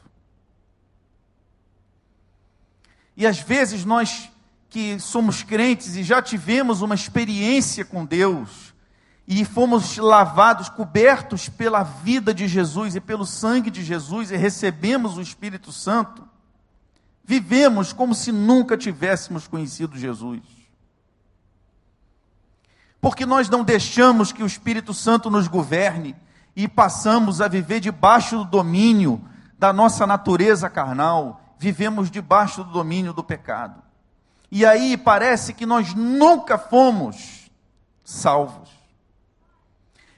E 3.17 3.27
às 3.27 3.39
vezes 3.39 3.85
nós 3.85 4.31
que 4.69 4.99
somos 4.99 5.43
crentes 5.43 5.97
e 5.97 6.03
já 6.03 6.23
tivemos 6.23 6.81
uma 6.81 6.95
experiência 6.95 7.85
com 7.85 8.05
Deus, 8.07 8.73
e 9.27 9.45
fomos 9.45 9.99
lavados, 9.99 10.69
cobertos 10.69 11.49
pela 11.49 11.83
vida 11.83 12.35
de 12.35 12.49
Jesus 12.49 12.97
e 12.97 13.01
pelo 13.01 13.25
sangue 13.25 13.71
de 13.71 13.85
Jesus, 13.85 14.31
e 14.31 14.37
recebemos 14.37 15.17
o 15.17 15.23
Espírito 15.23 15.71
Santo, 15.71 16.27
vivemos 17.25 17.93
como 17.93 18.15
se 18.15 18.33
nunca 18.33 18.77
tivéssemos 18.77 19.47
conhecido 19.47 19.99
Jesus. 19.99 20.41
Porque 23.01 23.27
nós 23.27 23.49
não 23.49 23.65
deixamos 23.65 24.33
que 24.33 24.43
o 24.43 24.47
Espírito 24.47 24.95
Santo 24.95 25.31
nos 25.31 25.49
governe 25.49 26.17
e 26.55 26.69
passamos 26.69 27.41
a 27.41 27.49
viver 27.49 27.81
debaixo 27.81 28.39
do 28.39 28.45
domínio 28.45 29.21
da 29.59 29.73
nossa 29.73 30.07
natureza 30.07 30.69
carnal, 30.71 31.42
vivemos 31.63 32.11
debaixo 32.11 32.65
do 32.65 32.73
domínio 32.73 33.13
do 33.13 33.23
pecado. 33.23 33.81
E 34.51 34.67
aí 34.67 34.97
parece 34.97 35.55
que 35.55 35.65
nós 35.65 35.95
nunca 35.95 36.59
fomos 36.59 37.49
salvos. 38.03 38.69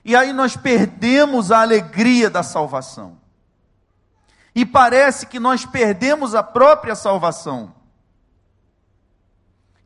E 0.02 0.16
aí 0.16 0.32
nós 0.32 0.56
perdemos 0.56 1.52
a 1.52 1.60
alegria 1.60 2.30
da 2.30 2.42
salvação. 2.42 3.18
E 4.54 4.64
parece 4.64 5.26
que 5.26 5.38
nós 5.38 5.66
perdemos 5.66 6.34
a 6.34 6.42
própria 6.42 6.94
salvação. 6.94 7.74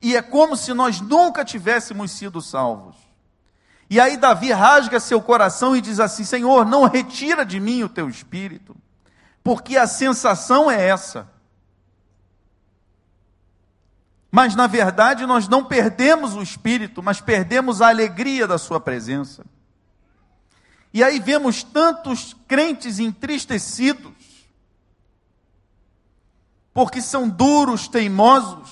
E 0.00 0.14
é 0.14 0.22
como 0.22 0.56
se 0.56 0.72
nós 0.72 1.00
nunca 1.00 1.44
tivéssemos 1.44 2.12
sido 2.12 2.40
salvos. 2.40 2.94
E 3.90 3.98
aí 3.98 4.16
Davi 4.16 4.52
rasga 4.52 5.00
seu 5.00 5.20
coração 5.20 5.74
e 5.74 5.80
diz 5.80 5.98
assim: 5.98 6.22
Senhor, 6.22 6.64
não 6.64 6.84
retira 6.84 7.44
de 7.44 7.58
mim 7.58 7.82
o 7.82 7.88
teu 7.88 8.08
espírito, 8.08 8.76
porque 9.42 9.76
a 9.76 9.88
sensação 9.88 10.70
é 10.70 10.86
essa. 10.86 11.36
Mas 14.38 14.54
na 14.54 14.68
verdade 14.68 15.26
nós 15.26 15.48
não 15.48 15.64
perdemos 15.64 16.36
o 16.36 16.40
espírito, 16.40 17.02
mas 17.02 17.20
perdemos 17.20 17.82
a 17.82 17.88
alegria 17.88 18.46
da 18.46 18.56
sua 18.56 18.78
presença. 18.78 19.44
E 20.94 21.02
aí 21.02 21.18
vemos 21.18 21.64
tantos 21.64 22.36
crentes 22.46 23.00
entristecidos, 23.00 24.12
porque 26.72 27.02
são 27.02 27.28
duros, 27.28 27.88
teimosos, 27.88 28.70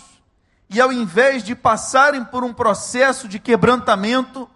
e 0.71 0.81
ao 0.81 0.93
invés 0.93 1.43
de 1.43 1.57
passarem 1.57 2.25
por 2.25 2.45
um 2.45 2.55
processo 2.55 3.27
de 3.27 3.41
quebrantamento, 3.41 4.49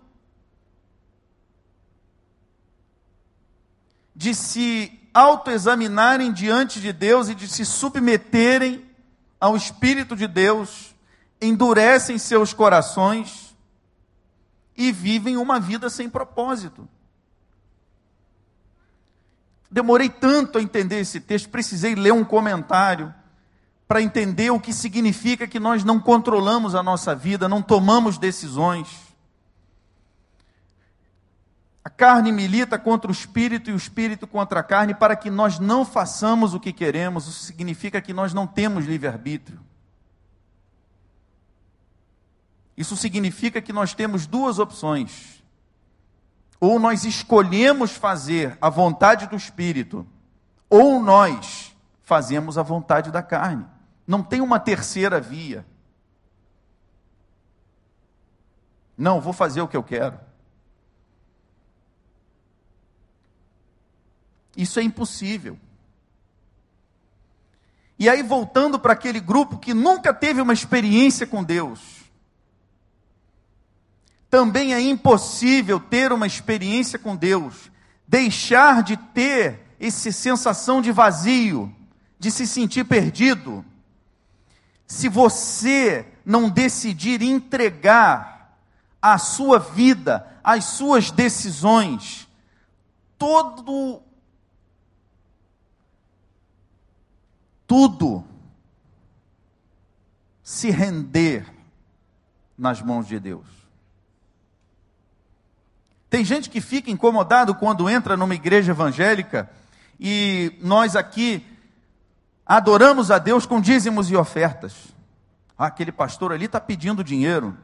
de 4.14 4.32
se 4.32 4.96
autoexaminarem 5.12 6.32
diante 6.32 6.80
de 6.80 6.92
Deus 6.92 7.28
e 7.28 7.34
de 7.34 7.48
se 7.48 7.64
submeterem 7.66 8.88
ao 9.40 9.56
Espírito 9.56 10.14
de 10.14 10.28
Deus, 10.28 10.89
endurecem 11.40 12.18
seus 12.18 12.52
corações 12.52 13.56
e 14.76 14.92
vivem 14.92 15.36
uma 15.36 15.58
vida 15.58 15.88
sem 15.88 16.08
propósito. 16.08 16.88
Demorei 19.70 20.08
tanto 20.08 20.58
a 20.58 20.62
entender 20.62 21.00
esse 21.00 21.20
texto, 21.20 21.48
precisei 21.48 21.94
ler 21.94 22.12
um 22.12 22.24
comentário 22.24 23.14
para 23.86 24.02
entender 24.02 24.50
o 24.50 24.60
que 24.60 24.72
significa 24.72 25.46
que 25.46 25.60
nós 25.60 25.84
não 25.84 26.00
controlamos 26.00 26.74
a 26.74 26.82
nossa 26.82 27.14
vida, 27.14 27.48
não 27.48 27.62
tomamos 27.62 28.18
decisões. 28.18 28.88
A 31.84 31.88
carne 31.88 32.30
milita 32.30 32.78
contra 32.78 33.10
o 33.10 33.12
espírito 33.12 33.70
e 33.70 33.72
o 33.72 33.76
espírito 33.76 34.26
contra 34.26 34.60
a 34.60 34.62
carne 34.62 34.94
para 34.94 35.16
que 35.16 35.30
nós 35.30 35.58
não 35.58 35.84
façamos 35.84 36.52
o 36.52 36.60
que 36.60 36.72
queremos. 36.72 37.26
Isso 37.26 37.44
significa 37.44 38.00
que 38.00 38.12
nós 38.12 38.34
não 38.34 38.46
temos 38.46 38.86
livre-arbítrio. 38.86 39.60
Isso 42.76 42.96
significa 42.96 43.60
que 43.60 43.72
nós 43.72 43.94
temos 43.94 44.26
duas 44.26 44.58
opções. 44.58 45.42
Ou 46.58 46.78
nós 46.78 47.04
escolhemos 47.04 47.92
fazer 47.92 48.56
a 48.60 48.68
vontade 48.68 49.26
do 49.26 49.36
espírito, 49.36 50.06
ou 50.68 51.02
nós 51.02 51.74
fazemos 52.02 52.58
a 52.58 52.62
vontade 52.62 53.10
da 53.10 53.22
carne. 53.22 53.66
Não 54.06 54.22
tem 54.22 54.40
uma 54.40 54.58
terceira 54.58 55.20
via. 55.20 55.64
Não, 58.96 59.20
vou 59.20 59.32
fazer 59.32 59.62
o 59.62 59.68
que 59.68 59.76
eu 59.76 59.82
quero. 59.82 60.20
Isso 64.56 64.78
é 64.78 64.82
impossível. 64.82 65.58
E 67.98 68.08
aí, 68.08 68.22
voltando 68.22 68.78
para 68.78 68.92
aquele 68.92 69.20
grupo 69.20 69.58
que 69.58 69.72
nunca 69.72 70.12
teve 70.12 70.40
uma 70.40 70.52
experiência 70.52 71.26
com 71.26 71.44
Deus, 71.44 71.99
também 74.30 74.72
é 74.72 74.80
impossível 74.80 75.80
ter 75.80 76.12
uma 76.12 76.26
experiência 76.26 76.98
com 76.98 77.16
Deus, 77.16 77.70
deixar 78.06 78.82
de 78.82 78.96
ter 78.96 79.74
essa 79.80 80.12
sensação 80.12 80.80
de 80.80 80.92
vazio, 80.92 81.74
de 82.18 82.30
se 82.30 82.46
sentir 82.46 82.84
perdido, 82.84 83.64
se 84.86 85.08
você 85.08 86.06
não 86.24 86.48
decidir 86.48 87.22
entregar 87.22 88.56
a 89.02 89.18
sua 89.18 89.58
vida, 89.58 90.26
as 90.44 90.64
suas 90.64 91.10
decisões, 91.10 92.28
todo 93.18 94.02
tudo 97.66 98.24
se 100.42 100.70
render 100.70 101.46
nas 102.58 102.82
mãos 102.82 103.06
de 103.06 103.20
Deus. 103.20 103.59
Tem 106.10 106.24
gente 106.24 106.50
que 106.50 106.60
fica 106.60 106.90
incomodado 106.90 107.54
quando 107.54 107.88
entra 107.88 108.16
numa 108.16 108.34
igreja 108.34 108.72
evangélica 108.72 109.48
e 109.98 110.58
nós 110.60 110.96
aqui 110.96 111.46
adoramos 112.44 113.12
a 113.12 113.18
Deus 113.18 113.46
com 113.46 113.60
dízimos 113.60 114.10
e 114.10 114.16
ofertas. 114.16 114.88
Ah, 115.56 115.66
aquele 115.66 115.92
pastor 115.92 116.32
ali 116.32 116.46
está 116.46 116.60
pedindo 116.60 117.04
dinheiro. 117.04 117.56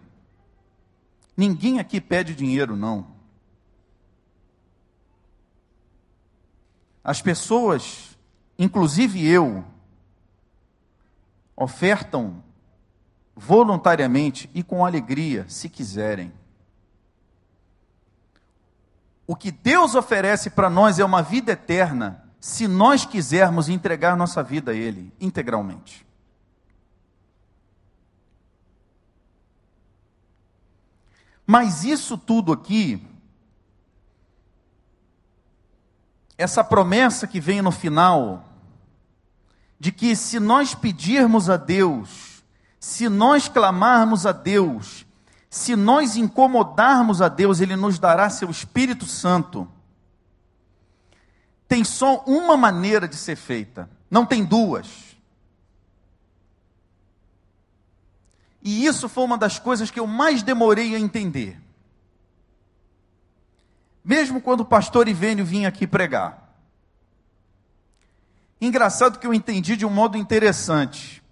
Ninguém 1.36 1.80
aqui 1.80 2.00
pede 2.00 2.36
dinheiro, 2.36 2.76
não. 2.76 3.08
As 7.02 7.20
pessoas, 7.20 8.16
inclusive 8.56 9.26
eu, 9.26 9.64
ofertam 11.56 12.44
voluntariamente 13.34 14.48
e 14.54 14.62
com 14.62 14.84
alegria, 14.84 15.46
se 15.48 15.68
quiserem. 15.68 16.32
O 19.26 19.34
que 19.34 19.50
Deus 19.50 19.94
oferece 19.94 20.50
para 20.50 20.70
nós 20.70 20.98
é 20.98 21.04
uma 21.04 21.22
vida 21.22 21.52
eterna 21.52 22.24
se 22.40 22.68
nós 22.68 23.04
quisermos 23.04 23.68
entregar 23.68 24.16
nossa 24.16 24.42
vida 24.42 24.70
a 24.70 24.74
Ele 24.74 25.12
integralmente. 25.20 26.06
Mas 31.46 31.84
isso 31.84 32.18
tudo 32.18 32.52
aqui, 32.52 33.00
essa 36.36 36.64
promessa 36.64 37.26
que 37.26 37.40
vem 37.40 37.62
no 37.62 37.70
final, 37.70 38.44
de 39.78 39.92
que 39.92 40.16
se 40.16 40.40
nós 40.40 40.74
pedirmos 40.74 41.48
a 41.48 41.56
Deus, 41.56 42.42
se 42.80 43.08
nós 43.08 43.48
clamarmos 43.48 44.26
a 44.26 44.32
Deus, 44.32 45.05
se 45.56 45.74
nós 45.74 46.16
incomodarmos 46.16 47.22
a 47.22 47.28
Deus, 47.28 47.60
Ele 47.60 47.74
nos 47.76 47.98
dará 47.98 48.28
seu 48.28 48.50
Espírito 48.50 49.06
Santo 49.06 49.66
tem 51.66 51.82
só 51.82 52.22
uma 52.26 52.56
maneira 52.56 53.08
de 53.08 53.16
ser 53.16 53.36
feita, 53.36 53.90
não 54.10 54.24
tem 54.24 54.44
duas. 54.44 55.16
E 58.62 58.84
isso 58.84 59.08
foi 59.08 59.24
uma 59.24 59.38
das 59.38 59.58
coisas 59.58 59.90
que 59.90 59.98
eu 59.98 60.06
mais 60.06 60.42
demorei 60.42 60.94
a 60.94 61.00
entender. 61.00 61.60
Mesmo 64.04 64.40
quando 64.40 64.60
o 64.60 64.66
pastor 64.66 65.08
Ivênio 65.08 65.44
vinha 65.44 65.68
aqui 65.68 65.86
pregar. 65.86 66.54
Engraçado 68.60 69.18
que 69.18 69.26
eu 69.26 69.34
entendi 69.34 69.76
de 69.76 69.86
um 69.86 69.90
modo 69.90 70.16
interessante. 70.16 71.22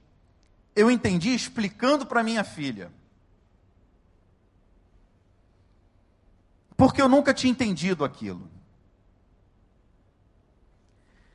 Eu 0.75 0.91
entendi 0.91 1.33
explicando 1.35 2.07
para 2.07 2.23
minha 2.23 2.43
filha. 2.43 2.91
Porque 6.77 7.01
eu 7.01 7.09
nunca 7.09 7.33
tinha 7.33 7.51
entendido 7.51 8.05
aquilo. 8.05 8.49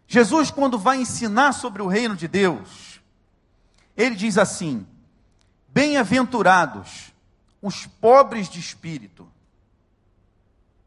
Jesus, 0.07 0.49
quando 0.49 0.77
vai 0.79 0.99
ensinar 1.01 1.53
sobre 1.53 1.81
o 1.81 1.87
reino 1.87 2.15
de 2.15 2.27
Deus, 2.27 2.99
ele 3.95 4.15
diz 4.15 4.37
assim: 4.37 4.85
Bem-aventurados 5.67 7.13
os 7.61 7.85
pobres 7.85 8.49
de 8.49 8.59
espírito, 8.59 9.29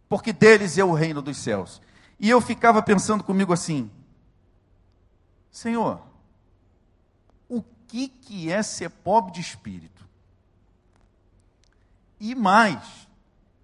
porque 0.08 0.32
deles 0.32 0.76
é 0.76 0.84
o 0.84 0.92
reino 0.92 1.22
dos 1.22 1.36
céus. 1.36 1.80
E 2.18 2.28
eu 2.28 2.40
ficava 2.40 2.82
pensando 2.82 3.22
comigo 3.22 3.52
assim: 3.52 3.90
Senhor, 5.52 6.02
o 7.48 7.62
que, 7.86 8.08
que 8.08 8.50
é 8.50 8.62
ser 8.62 8.90
pobre 8.90 9.32
de 9.32 9.40
espírito? 9.40 10.04
E 12.18 12.34
mais, 12.34 13.08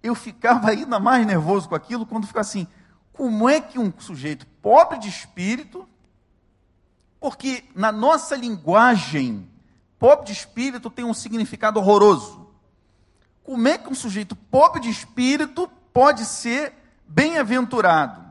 eu 0.01 0.15
ficava 0.15 0.69
ainda 0.69 0.99
mais 0.99 1.25
nervoso 1.25 1.69
com 1.69 1.75
aquilo 1.75 2.05
quando 2.05 2.27
fica 2.27 2.41
assim: 2.41 2.67
como 3.11 3.49
é 3.49 3.59
que 3.59 3.77
um 3.77 3.91
sujeito 3.99 4.45
pobre 4.61 4.97
de 4.97 5.09
espírito, 5.09 5.87
porque 7.19 7.65
na 7.75 7.91
nossa 7.91 8.35
linguagem, 8.35 9.49
pobre 9.97 10.27
de 10.27 10.31
espírito 10.31 10.89
tem 10.89 11.03
um 11.03 11.13
significado 11.13 11.79
horroroso. 11.79 12.47
Como 13.43 13.67
é 13.67 13.77
que 13.77 13.89
um 13.89 13.95
sujeito 13.95 14.35
pobre 14.35 14.79
de 14.79 14.89
espírito 14.89 15.69
pode 15.93 16.23
ser 16.23 16.73
bem-aventurado? 17.07 18.23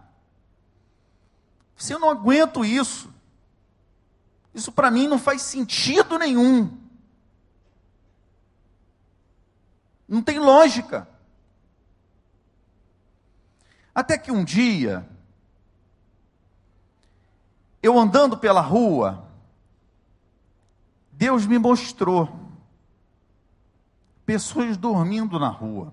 Se 1.77 1.93
eu 1.93 1.99
não 1.99 2.09
aguento 2.09 2.65
isso, 2.65 3.13
isso 4.55 4.73
para 4.73 4.91
mim 4.91 5.07
não 5.07 5.19
faz 5.19 5.43
sentido 5.43 6.19
nenhum. 6.19 6.77
Não 10.09 10.23
tem 10.23 10.39
lógica. 10.39 11.07
Até 13.99 14.17
que 14.17 14.31
um 14.31 14.45
dia, 14.45 15.05
eu 17.83 17.99
andando 17.99 18.39
pela 18.39 18.61
rua, 18.61 19.29
Deus 21.11 21.45
me 21.47 21.59
mostrou 21.59 22.29
pessoas 24.25 24.77
dormindo 24.77 25.37
na 25.41 25.49
rua. 25.49 25.93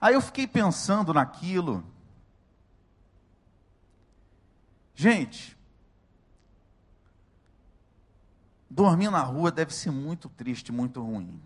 Aí 0.00 0.14
eu 0.14 0.20
fiquei 0.20 0.46
pensando 0.46 1.12
naquilo. 1.12 1.84
Gente, 4.94 5.58
dormir 8.70 9.10
na 9.10 9.22
rua 9.24 9.50
deve 9.50 9.74
ser 9.74 9.90
muito 9.90 10.28
triste, 10.28 10.70
muito 10.70 11.02
ruim. 11.02 11.42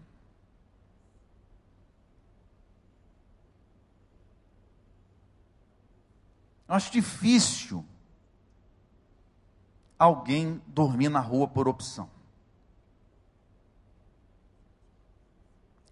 Acho 6.68 6.90
difícil 6.90 7.84
alguém 9.98 10.60
dormir 10.66 11.08
na 11.08 11.20
rua 11.20 11.46
por 11.46 11.68
opção. 11.68 12.10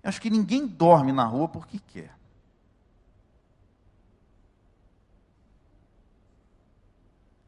Acho 0.02 0.20
que 0.20 0.28
ninguém 0.28 0.66
dorme 0.66 1.12
na 1.12 1.24
rua 1.24 1.48
porque 1.48 1.78
quer. 1.78 2.14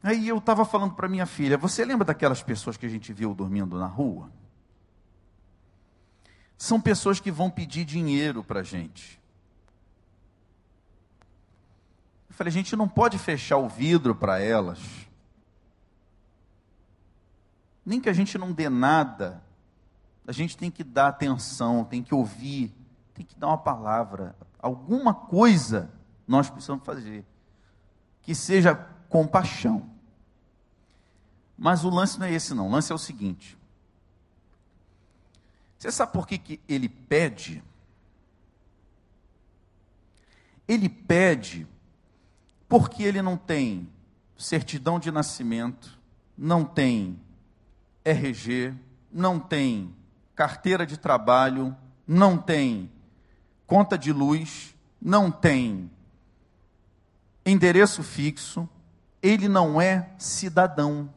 Aí 0.01 0.27
eu 0.27 0.37
estava 0.37 0.63
falando 0.63 0.95
para 0.95 1.07
minha 1.07 1.25
filha: 1.25 1.57
Você 1.57 1.83
lembra 1.83 2.05
daquelas 2.05 2.41
pessoas 2.41 2.77
que 2.77 2.85
a 2.85 2.89
gente 2.89 3.11
viu 3.13 3.35
dormindo 3.35 3.77
na 3.77 3.87
rua? 3.87 4.31
São 6.57 6.81
pessoas 6.81 7.19
que 7.19 7.29
vão 7.29 7.51
pedir 7.51 7.85
dinheiro 7.85 8.43
para 8.43 8.61
a 8.61 8.63
gente. 8.63 9.21
Eu 12.26 12.26
falei: 12.37 12.49
A 12.49 12.53
gente 12.53 12.75
não 12.75 12.87
pode 12.87 13.17
fechar 13.17 13.57
o 13.57 13.67
vidro 13.67 14.15
para 14.15 14.39
elas. 14.39 14.79
Nem 17.85 17.99
que 17.99 18.09
a 18.09 18.13
gente 18.13 18.37
não 18.37 18.51
dê 18.51 18.69
nada, 18.69 19.41
a 20.25 20.31
gente 20.31 20.57
tem 20.57 20.69
que 20.69 20.83
dar 20.83 21.07
atenção, 21.07 21.83
tem 21.83 22.03
que 22.03 22.13
ouvir, 22.13 22.75
tem 23.13 23.25
que 23.25 23.35
dar 23.35 23.47
uma 23.47 23.57
palavra, 23.57 24.35
alguma 24.59 25.13
coisa 25.13 25.89
nós 26.27 26.49
precisamos 26.49 26.85
fazer 26.85 27.25
que 28.21 28.35
seja 28.35 28.75
compaixão. 29.07 29.89
Mas 31.57 31.85
o 31.85 31.89
lance 31.89 32.19
não 32.19 32.27
é 32.27 32.33
esse, 32.33 32.53
não. 32.53 32.67
O 32.67 32.71
lance 32.71 32.91
é 32.91 32.95
o 32.95 32.99
seguinte. 32.99 33.57
Você 35.79 35.89
sabe 35.91 36.11
por 36.11 36.27
que, 36.27 36.37
que 36.37 36.59
ele 36.67 36.89
pede? 36.89 37.63
Ele 40.67 40.89
pede 40.89 41.65
porque 42.67 43.03
ele 43.03 43.21
não 43.21 43.37
tem 43.37 43.89
certidão 44.37 44.99
de 44.99 45.11
nascimento, 45.11 45.97
não 46.37 46.63
tem 46.63 47.19
RG, 48.03 48.73
não 49.11 49.39
tem 49.39 49.95
carteira 50.35 50.85
de 50.85 50.97
trabalho, 50.97 51.75
não 52.05 52.37
tem 52.37 52.91
conta 53.65 53.97
de 53.97 54.13
luz, 54.13 54.75
não 55.01 55.31
tem 55.31 55.89
endereço 57.45 58.03
fixo, 58.03 58.67
ele 59.21 59.47
não 59.47 59.81
é 59.81 60.09
cidadão. 60.17 61.09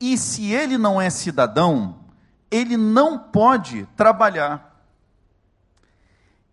E 0.00 0.16
se 0.16 0.52
ele 0.52 0.78
não 0.78 1.00
é 1.00 1.10
cidadão, 1.10 2.00
ele 2.50 2.76
não 2.76 3.18
pode 3.18 3.86
trabalhar. 3.96 4.65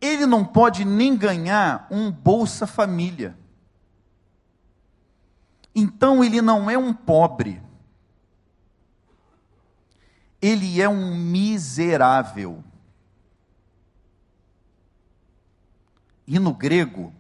Ele 0.04 0.26
não 0.26 0.44
pode 0.44 0.84
nem 0.84 1.16
ganhar 1.16 1.88
um 1.90 2.12
Bolsa 2.12 2.68
Família. 2.68 3.38
Então 5.74 6.22
ele 6.22 6.42
não 6.42 6.70
é 6.70 6.78
um 6.78 6.94
pobre. 6.94 7.64
Ele 10.42 10.82
é 10.82 10.90
um 10.90 11.16
miserável. 11.16 12.62
E 16.28 16.38
no 16.38 16.54
grego, 16.54 17.14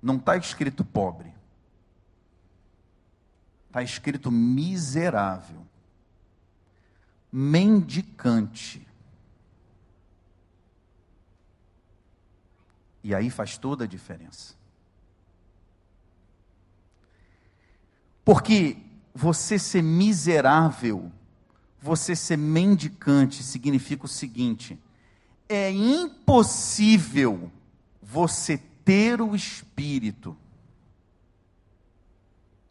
não 0.00 0.16
está 0.16 0.38
escrito 0.38 0.82
pobre. 0.82 1.34
Está 3.66 3.82
escrito 3.82 4.32
miserável, 4.32 5.66
mendicante. 7.30 8.88
E 13.02 13.14
aí 13.14 13.30
faz 13.30 13.56
toda 13.56 13.84
a 13.84 13.86
diferença. 13.86 14.54
Porque 18.24 18.76
você 19.14 19.58
ser 19.58 19.82
miserável, 19.82 21.10
você 21.80 22.14
ser 22.14 22.36
mendicante, 22.36 23.42
significa 23.42 24.04
o 24.04 24.08
seguinte: 24.08 24.78
é 25.48 25.70
impossível 25.70 27.50
você 28.02 28.58
ter 28.84 29.20
o 29.20 29.34
espírito 29.34 30.36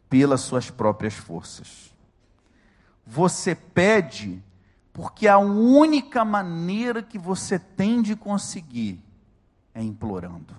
pelas 0.08 0.40
suas 0.40 0.70
próprias 0.70 1.14
forças. 1.14 1.94
Você 3.06 3.54
pede 3.54 4.42
porque 4.92 5.28
a 5.28 5.38
única 5.38 6.24
maneira 6.24 7.02
que 7.02 7.18
você 7.18 7.58
tem 7.58 8.02
de 8.02 8.16
conseguir 8.16 9.02
é 9.74 9.82
implorando. 9.82 10.54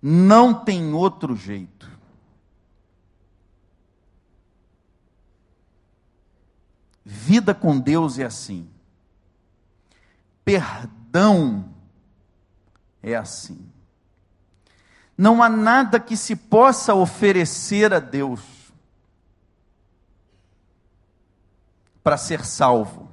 Não 0.00 0.52
tem 0.52 0.92
outro 0.92 1.34
jeito. 1.34 1.90
Vida 7.04 7.54
com 7.54 7.78
Deus 7.78 8.18
é 8.18 8.24
assim. 8.24 8.68
Perdão 10.44 11.72
é 13.02 13.14
assim. 13.14 13.70
Não 15.16 15.42
há 15.42 15.48
nada 15.48 16.00
que 16.00 16.16
se 16.16 16.34
possa 16.34 16.94
oferecer 16.94 17.94
a 17.94 18.00
Deus 18.00 18.40
para 22.02 22.18
ser 22.18 22.44
salvo, 22.44 23.10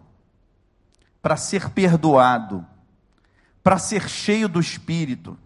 para 1.22 1.38
ser 1.38 1.70
perdoado, 1.70 2.68
para 3.64 3.78
ser 3.78 4.08
cheio 4.10 4.50
do 4.50 4.60
Espírito. 4.60 5.38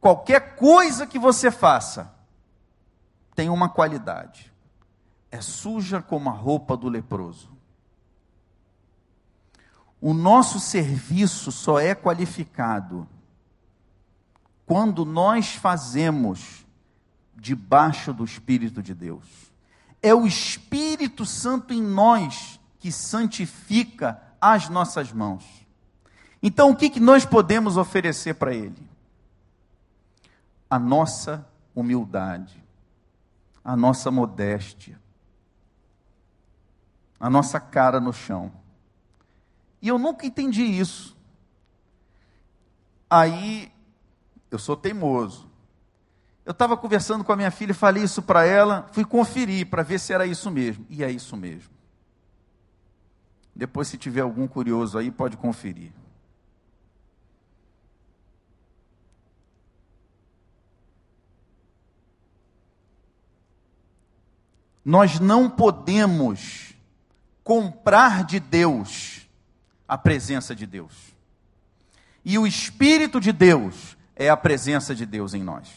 Qualquer 0.00 0.56
coisa 0.56 1.06
que 1.06 1.18
você 1.18 1.50
faça 1.50 2.14
tem 3.34 3.48
uma 3.48 3.68
qualidade: 3.68 4.52
é 5.30 5.40
suja 5.40 6.02
como 6.02 6.28
a 6.28 6.32
roupa 6.32 6.76
do 6.76 6.88
leproso. 6.88 7.52
O 10.00 10.12
nosso 10.12 10.60
serviço 10.60 11.50
só 11.50 11.80
é 11.80 11.94
qualificado 11.94 13.08
quando 14.66 15.04
nós 15.04 15.54
fazemos 15.54 16.66
debaixo 17.34 18.12
do 18.12 18.24
Espírito 18.24 18.82
de 18.82 18.94
Deus. 18.94 19.24
É 20.02 20.14
o 20.14 20.26
Espírito 20.26 21.24
Santo 21.24 21.72
em 21.72 21.82
nós 21.82 22.60
que 22.84 22.92
santifica 22.92 24.20
as 24.38 24.68
nossas 24.68 25.10
mãos. 25.10 25.66
Então, 26.42 26.68
o 26.68 26.76
que, 26.76 26.90
que 26.90 27.00
nós 27.00 27.24
podemos 27.24 27.78
oferecer 27.78 28.34
para 28.34 28.52
Ele? 28.52 28.90
A 30.68 30.78
nossa 30.78 31.48
humildade, 31.74 32.62
a 33.64 33.74
nossa 33.74 34.10
modéstia, 34.10 35.00
a 37.18 37.30
nossa 37.30 37.58
cara 37.58 37.98
no 37.98 38.12
chão 38.12 38.52
e 39.80 39.88
eu 39.88 39.98
nunca 39.98 40.26
entendi 40.26 40.62
isso. 40.62 41.16
Aí, 43.08 43.72
eu 44.50 44.58
sou 44.58 44.76
teimoso. 44.76 45.50
Eu 46.44 46.52
estava 46.52 46.76
conversando 46.76 47.24
com 47.24 47.32
a 47.32 47.36
minha 47.36 47.50
filha, 47.50 47.72
falei 47.72 48.02
isso 48.02 48.20
para 48.20 48.44
ela, 48.44 48.86
fui 48.92 49.06
conferir 49.06 49.70
para 49.70 49.82
ver 49.82 49.98
se 49.98 50.12
era 50.12 50.26
isso 50.26 50.50
mesmo. 50.50 50.84
E 50.90 51.02
é 51.02 51.10
isso 51.10 51.34
mesmo. 51.34 51.73
Depois, 53.54 53.88
se 53.88 53.96
tiver 53.96 54.22
algum 54.22 54.48
curioso 54.48 54.98
aí, 54.98 55.10
pode 55.10 55.36
conferir. 55.36 55.92
Nós 64.84 65.18
não 65.18 65.48
podemos 65.48 66.74
comprar 67.42 68.24
de 68.24 68.38
Deus 68.38 69.26
a 69.88 69.96
presença 69.96 70.54
de 70.54 70.66
Deus. 70.66 71.14
E 72.24 72.38
o 72.38 72.46
Espírito 72.46 73.20
de 73.20 73.32
Deus 73.32 73.96
é 74.16 74.28
a 74.28 74.36
presença 74.36 74.94
de 74.94 75.06
Deus 75.06 75.32
em 75.32 75.42
nós. 75.42 75.68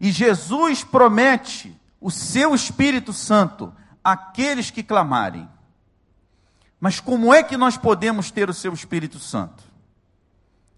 E 0.00 0.10
Jesus 0.10 0.82
promete 0.82 1.74
o 2.00 2.10
seu 2.10 2.54
Espírito 2.54 3.12
Santo 3.12 3.72
àqueles 4.04 4.70
que 4.70 4.82
clamarem. 4.82 5.48
Mas 6.78 7.00
como 7.00 7.32
é 7.32 7.42
que 7.42 7.56
nós 7.56 7.78
podemos 7.78 8.30
ter 8.30 8.50
o 8.50 8.54
seu 8.54 8.74
Espírito 8.74 9.18
Santo? 9.18 9.64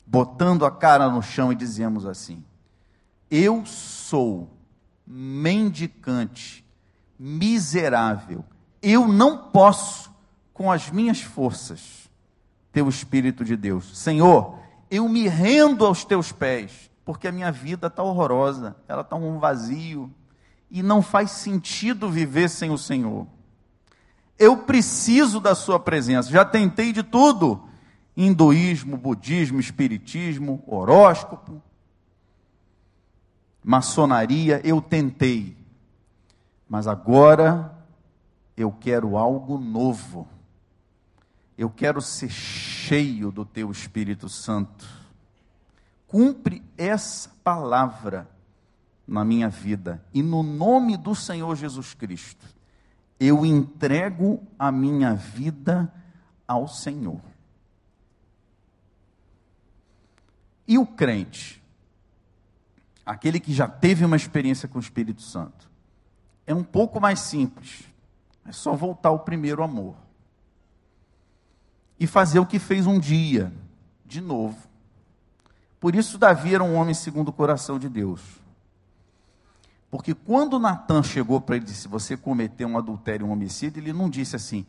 Botando 0.06 0.64
a 0.64 0.70
cara 0.70 1.10
no 1.10 1.20
chão 1.20 1.52
e 1.52 1.56
dizemos 1.56 2.06
assim: 2.06 2.44
Eu 3.28 3.66
sou 3.66 4.56
mendicante, 5.04 6.64
miserável, 7.18 8.44
eu 8.80 9.08
não 9.08 9.36
posso, 9.36 10.14
com 10.52 10.70
as 10.70 10.90
minhas 10.90 11.20
forças, 11.20 12.08
ter 12.72 12.82
o 12.82 12.88
Espírito 12.88 13.44
de 13.44 13.56
Deus. 13.56 13.98
Senhor, 13.98 14.58
eu 14.90 15.08
me 15.08 15.26
rendo 15.26 15.84
aos 15.84 16.04
teus 16.04 16.30
pés, 16.30 16.90
porque 17.04 17.28
a 17.28 17.32
minha 17.32 17.50
vida 17.50 17.88
está 17.88 18.02
horrorosa, 18.02 18.76
ela 18.86 19.02
está 19.02 19.16
um 19.16 19.38
vazio, 19.38 20.12
e 20.70 20.82
não 20.82 21.00
faz 21.00 21.30
sentido 21.30 22.10
viver 22.10 22.48
sem 22.48 22.70
o 22.70 22.78
Senhor. 22.78 23.26
Eu 24.38 24.58
preciso 24.58 25.40
da 25.40 25.54
Sua 25.54 25.80
presença, 25.80 26.30
já 26.30 26.44
tentei 26.44 26.92
de 26.92 27.02
tudo: 27.02 27.68
hinduísmo, 28.16 28.96
budismo, 28.96 29.60
espiritismo, 29.60 30.62
horóscopo, 30.66 31.62
maçonaria, 33.64 34.60
eu 34.64 34.80
tentei, 34.80 35.56
mas 36.68 36.86
agora 36.86 37.76
eu 38.56 38.72
quero 38.72 39.16
algo 39.16 39.58
novo. 39.58 40.28
Eu 41.58 41.70
quero 41.70 42.02
ser 42.02 42.28
cheio 42.28 43.30
do 43.30 43.44
teu 43.44 43.70
Espírito 43.70 44.28
Santo. 44.28 44.86
Cumpre 46.06 46.62
essa 46.76 47.30
palavra 47.42 48.28
na 49.06 49.24
minha 49.24 49.48
vida. 49.48 50.04
E 50.12 50.22
no 50.22 50.42
nome 50.42 50.96
do 50.96 51.14
Senhor 51.14 51.54
Jesus 51.54 51.94
Cristo, 51.94 52.44
eu 53.18 53.46
entrego 53.46 54.42
a 54.58 54.72
minha 54.72 55.14
vida 55.14 55.92
ao 56.46 56.66
Senhor. 56.66 57.20
E 60.66 60.76
o 60.78 60.86
crente, 60.86 61.62
aquele 63.04 63.38
que 63.38 63.52
já 63.52 63.68
teve 63.68 64.04
uma 64.04 64.16
experiência 64.16 64.68
com 64.68 64.78
o 64.78 64.80
Espírito 64.80 65.22
Santo, 65.22 65.70
é 66.46 66.54
um 66.54 66.64
pouco 66.64 67.00
mais 67.00 67.20
simples. 67.20 67.84
É 68.44 68.52
só 68.52 68.74
voltar 68.74 69.10
ao 69.10 69.20
primeiro 69.20 69.62
amor. 69.62 69.96
E 71.98 72.06
fazer 72.06 72.38
o 72.38 72.46
que 72.46 72.58
fez 72.58 72.86
um 72.86 72.98
dia, 72.98 73.52
de 74.04 74.20
novo. 74.20 74.68
Por 75.80 75.94
isso, 75.94 76.18
Davi 76.18 76.54
era 76.54 76.64
um 76.64 76.74
homem 76.74 76.94
segundo 76.94 77.28
o 77.28 77.32
coração 77.32 77.78
de 77.78 77.88
Deus. 77.88 78.20
Porque 79.90 80.14
quando 80.14 80.58
Natan 80.58 81.02
chegou 81.02 81.40
para 81.40 81.56
ele 81.56 81.64
e 81.64 81.68
disse: 81.68 81.88
Você 81.88 82.16
cometeu 82.16 82.68
um 82.68 82.76
adultério, 82.78 83.26
um 83.26 83.30
homicídio, 83.30 83.80
ele 83.80 83.92
não 83.92 84.10
disse 84.10 84.36
assim, 84.36 84.66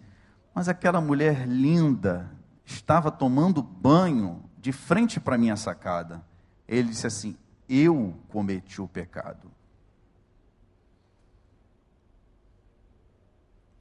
mas 0.54 0.68
aquela 0.68 1.00
mulher 1.00 1.48
linda 1.48 2.32
estava 2.66 3.12
tomando 3.12 3.62
banho 3.62 4.44
de 4.60 4.72
frente 4.72 5.20
para 5.20 5.38
minha 5.38 5.56
sacada. 5.56 6.26
Ele 6.68 6.90
disse 6.90 7.08
assim: 7.08 7.38
Eu 7.70 8.16
cometi 8.30 8.82
o 8.82 8.88
pecado. 8.88 9.52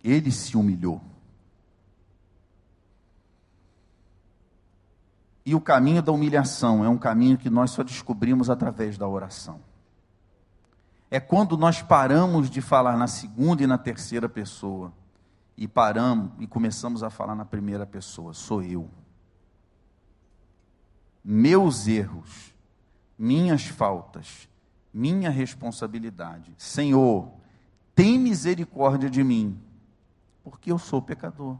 Ele 0.03 0.31
se 0.31 0.57
humilhou. 0.57 1.01
E 5.44 5.55
o 5.55 5.61
caminho 5.61 6.03
da 6.03 6.12
humilhação 6.12 6.85
é 6.85 6.88
um 6.88 6.99
caminho 6.99 7.38
que 7.38 7.49
nós 7.49 7.70
só 7.70 7.83
descobrimos 7.83 8.51
através 8.51 8.99
da 8.99 9.09
oração. 9.09 9.61
É 11.11 11.21
quando 11.21 11.57
nós 11.57 11.83
paramos 11.83 12.51
de 12.51 12.61
falar 12.61 12.97
na 12.97 13.07
segunda 13.07 13.62
e 13.62 13.66
na 13.66 13.79
terceira 13.79 14.29
pessoa 14.29 14.92
e 15.57 15.66
paramos 15.66 16.33
e 16.38 16.47
começamos 16.47 17.03
a 17.03 17.11
falar 17.11 17.35
na 17.35 17.45
primeira 17.45 17.87
pessoa: 17.87 18.35
sou 18.35 18.62
eu. 18.62 18.90
Meus 21.25 21.87
erros, 21.87 22.55
minhas 23.19 23.66
faltas, 23.66 24.49
minha 24.92 25.31
responsabilidade. 25.31 26.55
Senhor, 26.57 27.31
tem 27.95 28.19
misericórdia 28.19 29.09
de 29.09 29.23
mim 29.25 29.61
porque 30.45 30.71
eu 30.71 30.79
sou 30.79 31.03
pecador. 31.03 31.59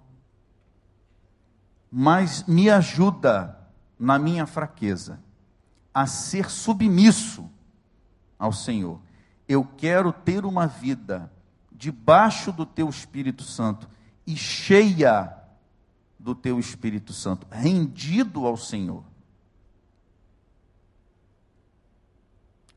Mas 1.91 2.45
me 2.45 2.69
ajuda 2.71 3.59
na 3.99 4.19
minha 4.19 4.47
fraqueza 4.47 5.19
a 5.93 6.07
ser 6.07 6.51
submisso 6.51 7.51
ao 8.39 8.53
Senhor. 8.53 9.01
Eu 9.49 9.65
quero 9.65 10.13
ter 10.13 10.45
uma 10.45 10.67
vida 10.67 11.31
debaixo 11.73 12.53
do 12.53 12.65
teu 12.67 12.89
Espírito 12.89 13.43
Santo 13.43 13.89
e 14.27 14.37
cheia 14.37 15.37
do 16.19 16.35
teu 16.35 16.59
Espírito 16.59 17.13
Santo, 17.13 17.47
rendido 17.51 18.47
ao 18.47 18.57
Senhor. 18.57 19.05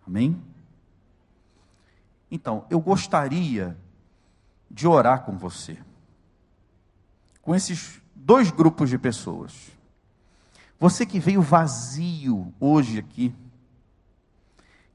Amém? 0.05 0.39
Então, 2.29 2.65
eu 2.69 2.79
gostaria 2.79 3.77
de 4.69 4.87
orar 4.87 5.23
com 5.23 5.37
você 5.37 5.79
com 7.49 7.55
esses 7.55 7.99
dois 8.13 8.51
grupos 8.51 8.91
de 8.91 8.97
pessoas. 8.99 9.71
Você 10.79 11.03
que 11.03 11.19
veio 11.19 11.41
vazio 11.41 12.53
hoje 12.59 12.99
aqui, 12.99 13.33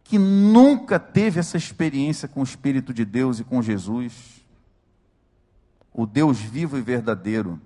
que 0.05 0.19
nunca 0.19 1.01
teve 1.01 1.40
essa 1.40 1.57
experiência 1.57 2.29
com 2.29 2.40
o 2.40 2.45
Espírito 2.45 2.93
de 2.93 3.05
Deus 3.07 3.40
e 3.40 3.45
com 3.45 3.62
Jesus, 3.62 4.45
o 5.93 6.07
Deus 6.07 6.38
vivo 6.38 6.77
e 6.77 6.83
verdadeiro, 6.83 7.59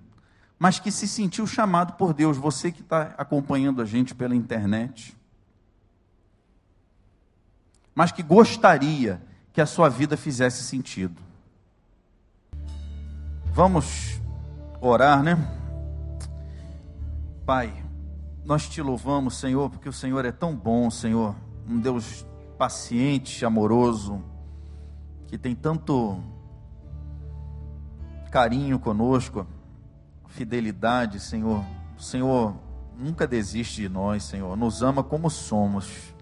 mas 0.57 0.79
que 0.79 0.93
se 0.93 1.09
sentiu 1.09 1.47
chamado 1.47 1.95
por 1.95 2.15
Deus, 2.15 2.37
você 2.37 2.71
que 2.71 2.81
está 2.81 3.15
acompanhando 3.19 3.83
a 3.83 3.85
gente 3.85 4.15
pela 4.15 4.37
internet, 4.37 5.17
mas 7.93 8.13
que 8.13 8.23
gostaria 8.23 9.21
que 9.53 9.61
a 9.61 9.67
sua 9.67 9.89
vida 9.89 10.17
fizesse 10.17 10.63
sentido. 10.63 11.21
Vamos 13.53 14.21
orar, 14.81 15.21
né? 15.25 15.37
Pai, 17.45 17.85
nós 18.45 18.69
te 18.69 18.81
louvamos, 18.81 19.37
Senhor, 19.39 19.69
porque 19.69 19.89
o 19.89 19.93
Senhor 19.93 20.25
é 20.25 20.31
tão 20.31 20.55
bom, 20.55 20.89
Senhor, 20.91 21.35
um 21.69 21.81
Deus 21.81 22.25
paciente, 22.59 23.45
amoroso, 23.45 24.21
que 25.29 25.39
tem 25.39 25.55
tanto 25.55 26.21
carinho 28.31 28.79
conosco, 28.79 29.47
fidelidade, 30.27 31.21
Senhor. 31.21 31.65
O 31.97 32.03
Senhor 32.03 32.57
nunca 32.99 33.27
desiste 33.27 33.83
de 33.83 33.89
nós, 33.89 34.25
Senhor, 34.25 34.57
nos 34.57 34.83
ama 34.83 35.03
como 35.05 35.31
somos. 35.31 36.15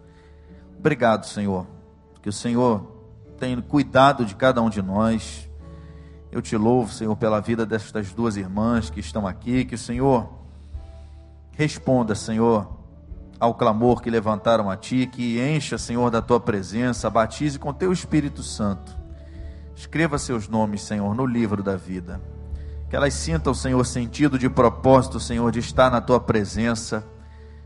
Obrigado, 0.79 1.25
Senhor, 1.25 1.67
que 2.21 2.29
o 2.29 2.33
Senhor 2.33 2.95
tem 3.39 3.61
cuidado 3.61 4.25
de 4.25 4.35
cada 4.35 4.61
um 4.61 4.69
de 4.69 4.83
nós. 4.83 5.49
Eu 6.31 6.43
te 6.43 6.57
louvo, 6.57 6.93
Senhor, 6.93 7.17
pela 7.17 7.41
vida 7.41 7.65
destas 7.65 8.13
duas 8.13 8.37
irmãs 8.37 8.91
que 8.91 9.01
estão 9.01 9.27
aqui. 9.27 9.65
Que 9.65 9.75
o 9.75 9.79
Senhor 9.79 10.29
responda, 11.53 12.15
Senhor, 12.15 12.76
ao 13.39 13.55
clamor 13.55 14.03
que 14.03 14.11
levantaram 14.11 14.71
a 14.71 14.77
Ti. 14.77 15.07
Que 15.07 15.41
encha, 15.41 15.79
Senhor, 15.79 16.11
da 16.11 16.23
Tua 16.23 16.41
presença. 16.41 17.11
Batize 17.11 17.59
com 17.59 17.73
Teu 17.73 17.93
Espírito 17.93 18.43
Santo. 18.43 18.97
Escreva 19.75 20.19
seus 20.19 20.49
nomes, 20.49 20.83
Senhor, 20.83 21.15
no 21.15 21.27
livro 21.27 21.63
da 21.63 21.77
vida. 21.77 22.21
Que 22.89 22.97
elas 22.97 23.15
sintam, 23.15 23.53
Senhor, 23.53 23.85
sentido 23.85 24.39
de 24.39 24.49
propósito, 24.49 25.21
Senhor, 25.21 25.51
de 25.51 25.59
estar 25.59 25.91
na 25.91 26.01
Tua 26.01 26.21
presença. 26.21 27.05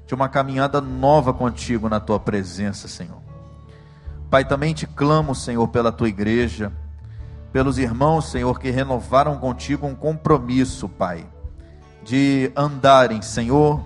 De 0.07 0.15
uma 0.15 0.29
caminhada 0.29 0.81
nova 0.81 1.33
contigo 1.33 1.89
na 1.89 2.01
Tua 2.01 2.19
presença, 2.19 2.89
Senhor. 2.89 3.21
Pai, 4.29 4.45
também 4.45 4.75
te 4.75 4.87
clamo, 4.87 5.35
Senhor, 5.35 5.67
pela 5.69 5.93
Tua 5.93 6.09
igreja 6.09 6.73
pelos 7.53 7.79
irmãos, 7.79 8.31
Senhor, 8.31 8.59
que 8.59 8.71
renovaram 8.71 9.37
contigo 9.37 9.87
um 9.87 9.95
compromisso, 9.95 10.89
Pai, 10.89 11.27
de 12.03 12.53
andarem, 12.57 13.21
Senhor, 13.23 13.85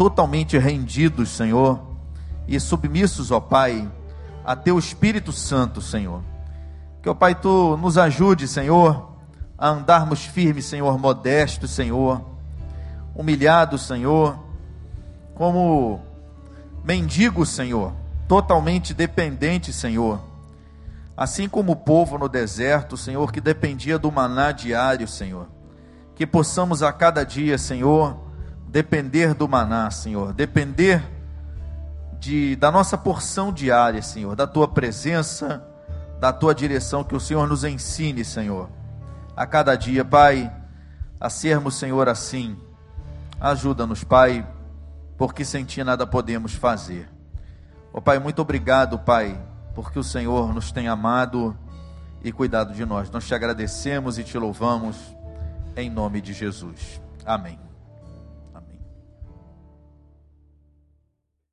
totalmente 0.00 0.56
rendidos, 0.56 1.28
Senhor, 1.28 1.78
e 2.48 2.58
submissos, 2.58 3.30
ó 3.30 3.38
Pai, 3.38 3.86
a 4.42 4.56
Teu 4.56 4.78
Espírito 4.78 5.30
Santo, 5.30 5.82
Senhor. 5.82 6.22
Que, 7.02 7.10
ó 7.10 7.14
Pai, 7.14 7.34
Tu 7.34 7.76
nos 7.76 7.98
ajude, 7.98 8.48
Senhor, 8.48 9.10
a 9.58 9.68
andarmos 9.68 10.24
firmes, 10.24 10.64
Senhor, 10.64 10.98
modestos, 10.98 11.72
Senhor, 11.72 12.24
humilhados, 13.14 13.82
Senhor, 13.86 14.38
como 15.34 16.00
mendigos, 16.82 17.50
Senhor, 17.50 17.92
totalmente 18.26 18.94
dependentes, 18.94 19.76
Senhor 19.76 20.30
Assim 21.20 21.50
como 21.50 21.72
o 21.72 21.76
povo 21.76 22.16
no 22.16 22.30
deserto, 22.30 22.96
Senhor, 22.96 23.30
que 23.30 23.42
dependia 23.42 23.98
do 23.98 24.10
maná 24.10 24.52
diário, 24.52 25.06
Senhor. 25.06 25.48
Que 26.14 26.26
possamos 26.26 26.82
a 26.82 26.90
cada 26.94 27.26
dia, 27.26 27.58
Senhor, 27.58 28.16
depender 28.70 29.34
do 29.34 29.48
maná, 29.48 29.90
Senhor. 29.90 30.32
Depender 30.32 31.02
de, 32.18 32.56
da 32.56 32.70
nossa 32.70 32.96
porção 32.96 33.52
diária, 33.52 34.00
Senhor. 34.02 34.36
Da 34.36 34.46
tua 34.46 34.68
presença, 34.68 35.62
da 36.18 36.32
tua 36.32 36.54
direção. 36.54 37.04
Que 37.04 37.14
o 37.14 37.20
Senhor 37.20 37.46
nos 37.48 37.64
ensine, 37.64 38.24
Senhor. 38.24 38.70
A 39.36 39.46
cada 39.46 39.74
dia, 39.74 40.04
Pai. 40.04 40.50
a 41.20 41.28
sermos, 41.28 41.74
Senhor, 41.74 42.08
assim. 42.08 42.56
Ajuda-nos, 43.40 44.04
Pai, 44.04 44.46
porque 45.16 45.44
sem 45.44 45.64
Ti 45.64 45.82
nada 45.82 46.06
podemos 46.06 46.54
fazer. 46.54 47.08
Ó 47.92 47.98
oh, 47.98 48.02
Pai, 48.02 48.18
muito 48.18 48.40
obrigado, 48.42 48.98
Pai, 48.98 49.40
porque 49.74 49.98
o 49.98 50.04
Senhor 50.04 50.54
nos 50.54 50.70
tem 50.70 50.88
amado 50.88 51.56
e 52.22 52.30
cuidado 52.30 52.74
de 52.74 52.84
nós. 52.84 53.10
Nós 53.10 53.26
te 53.26 53.34
agradecemos 53.34 54.18
e 54.18 54.24
te 54.24 54.38
louvamos 54.38 54.96
em 55.74 55.88
nome 55.88 56.20
de 56.20 56.34
Jesus. 56.34 57.00
Amém. 57.24 57.69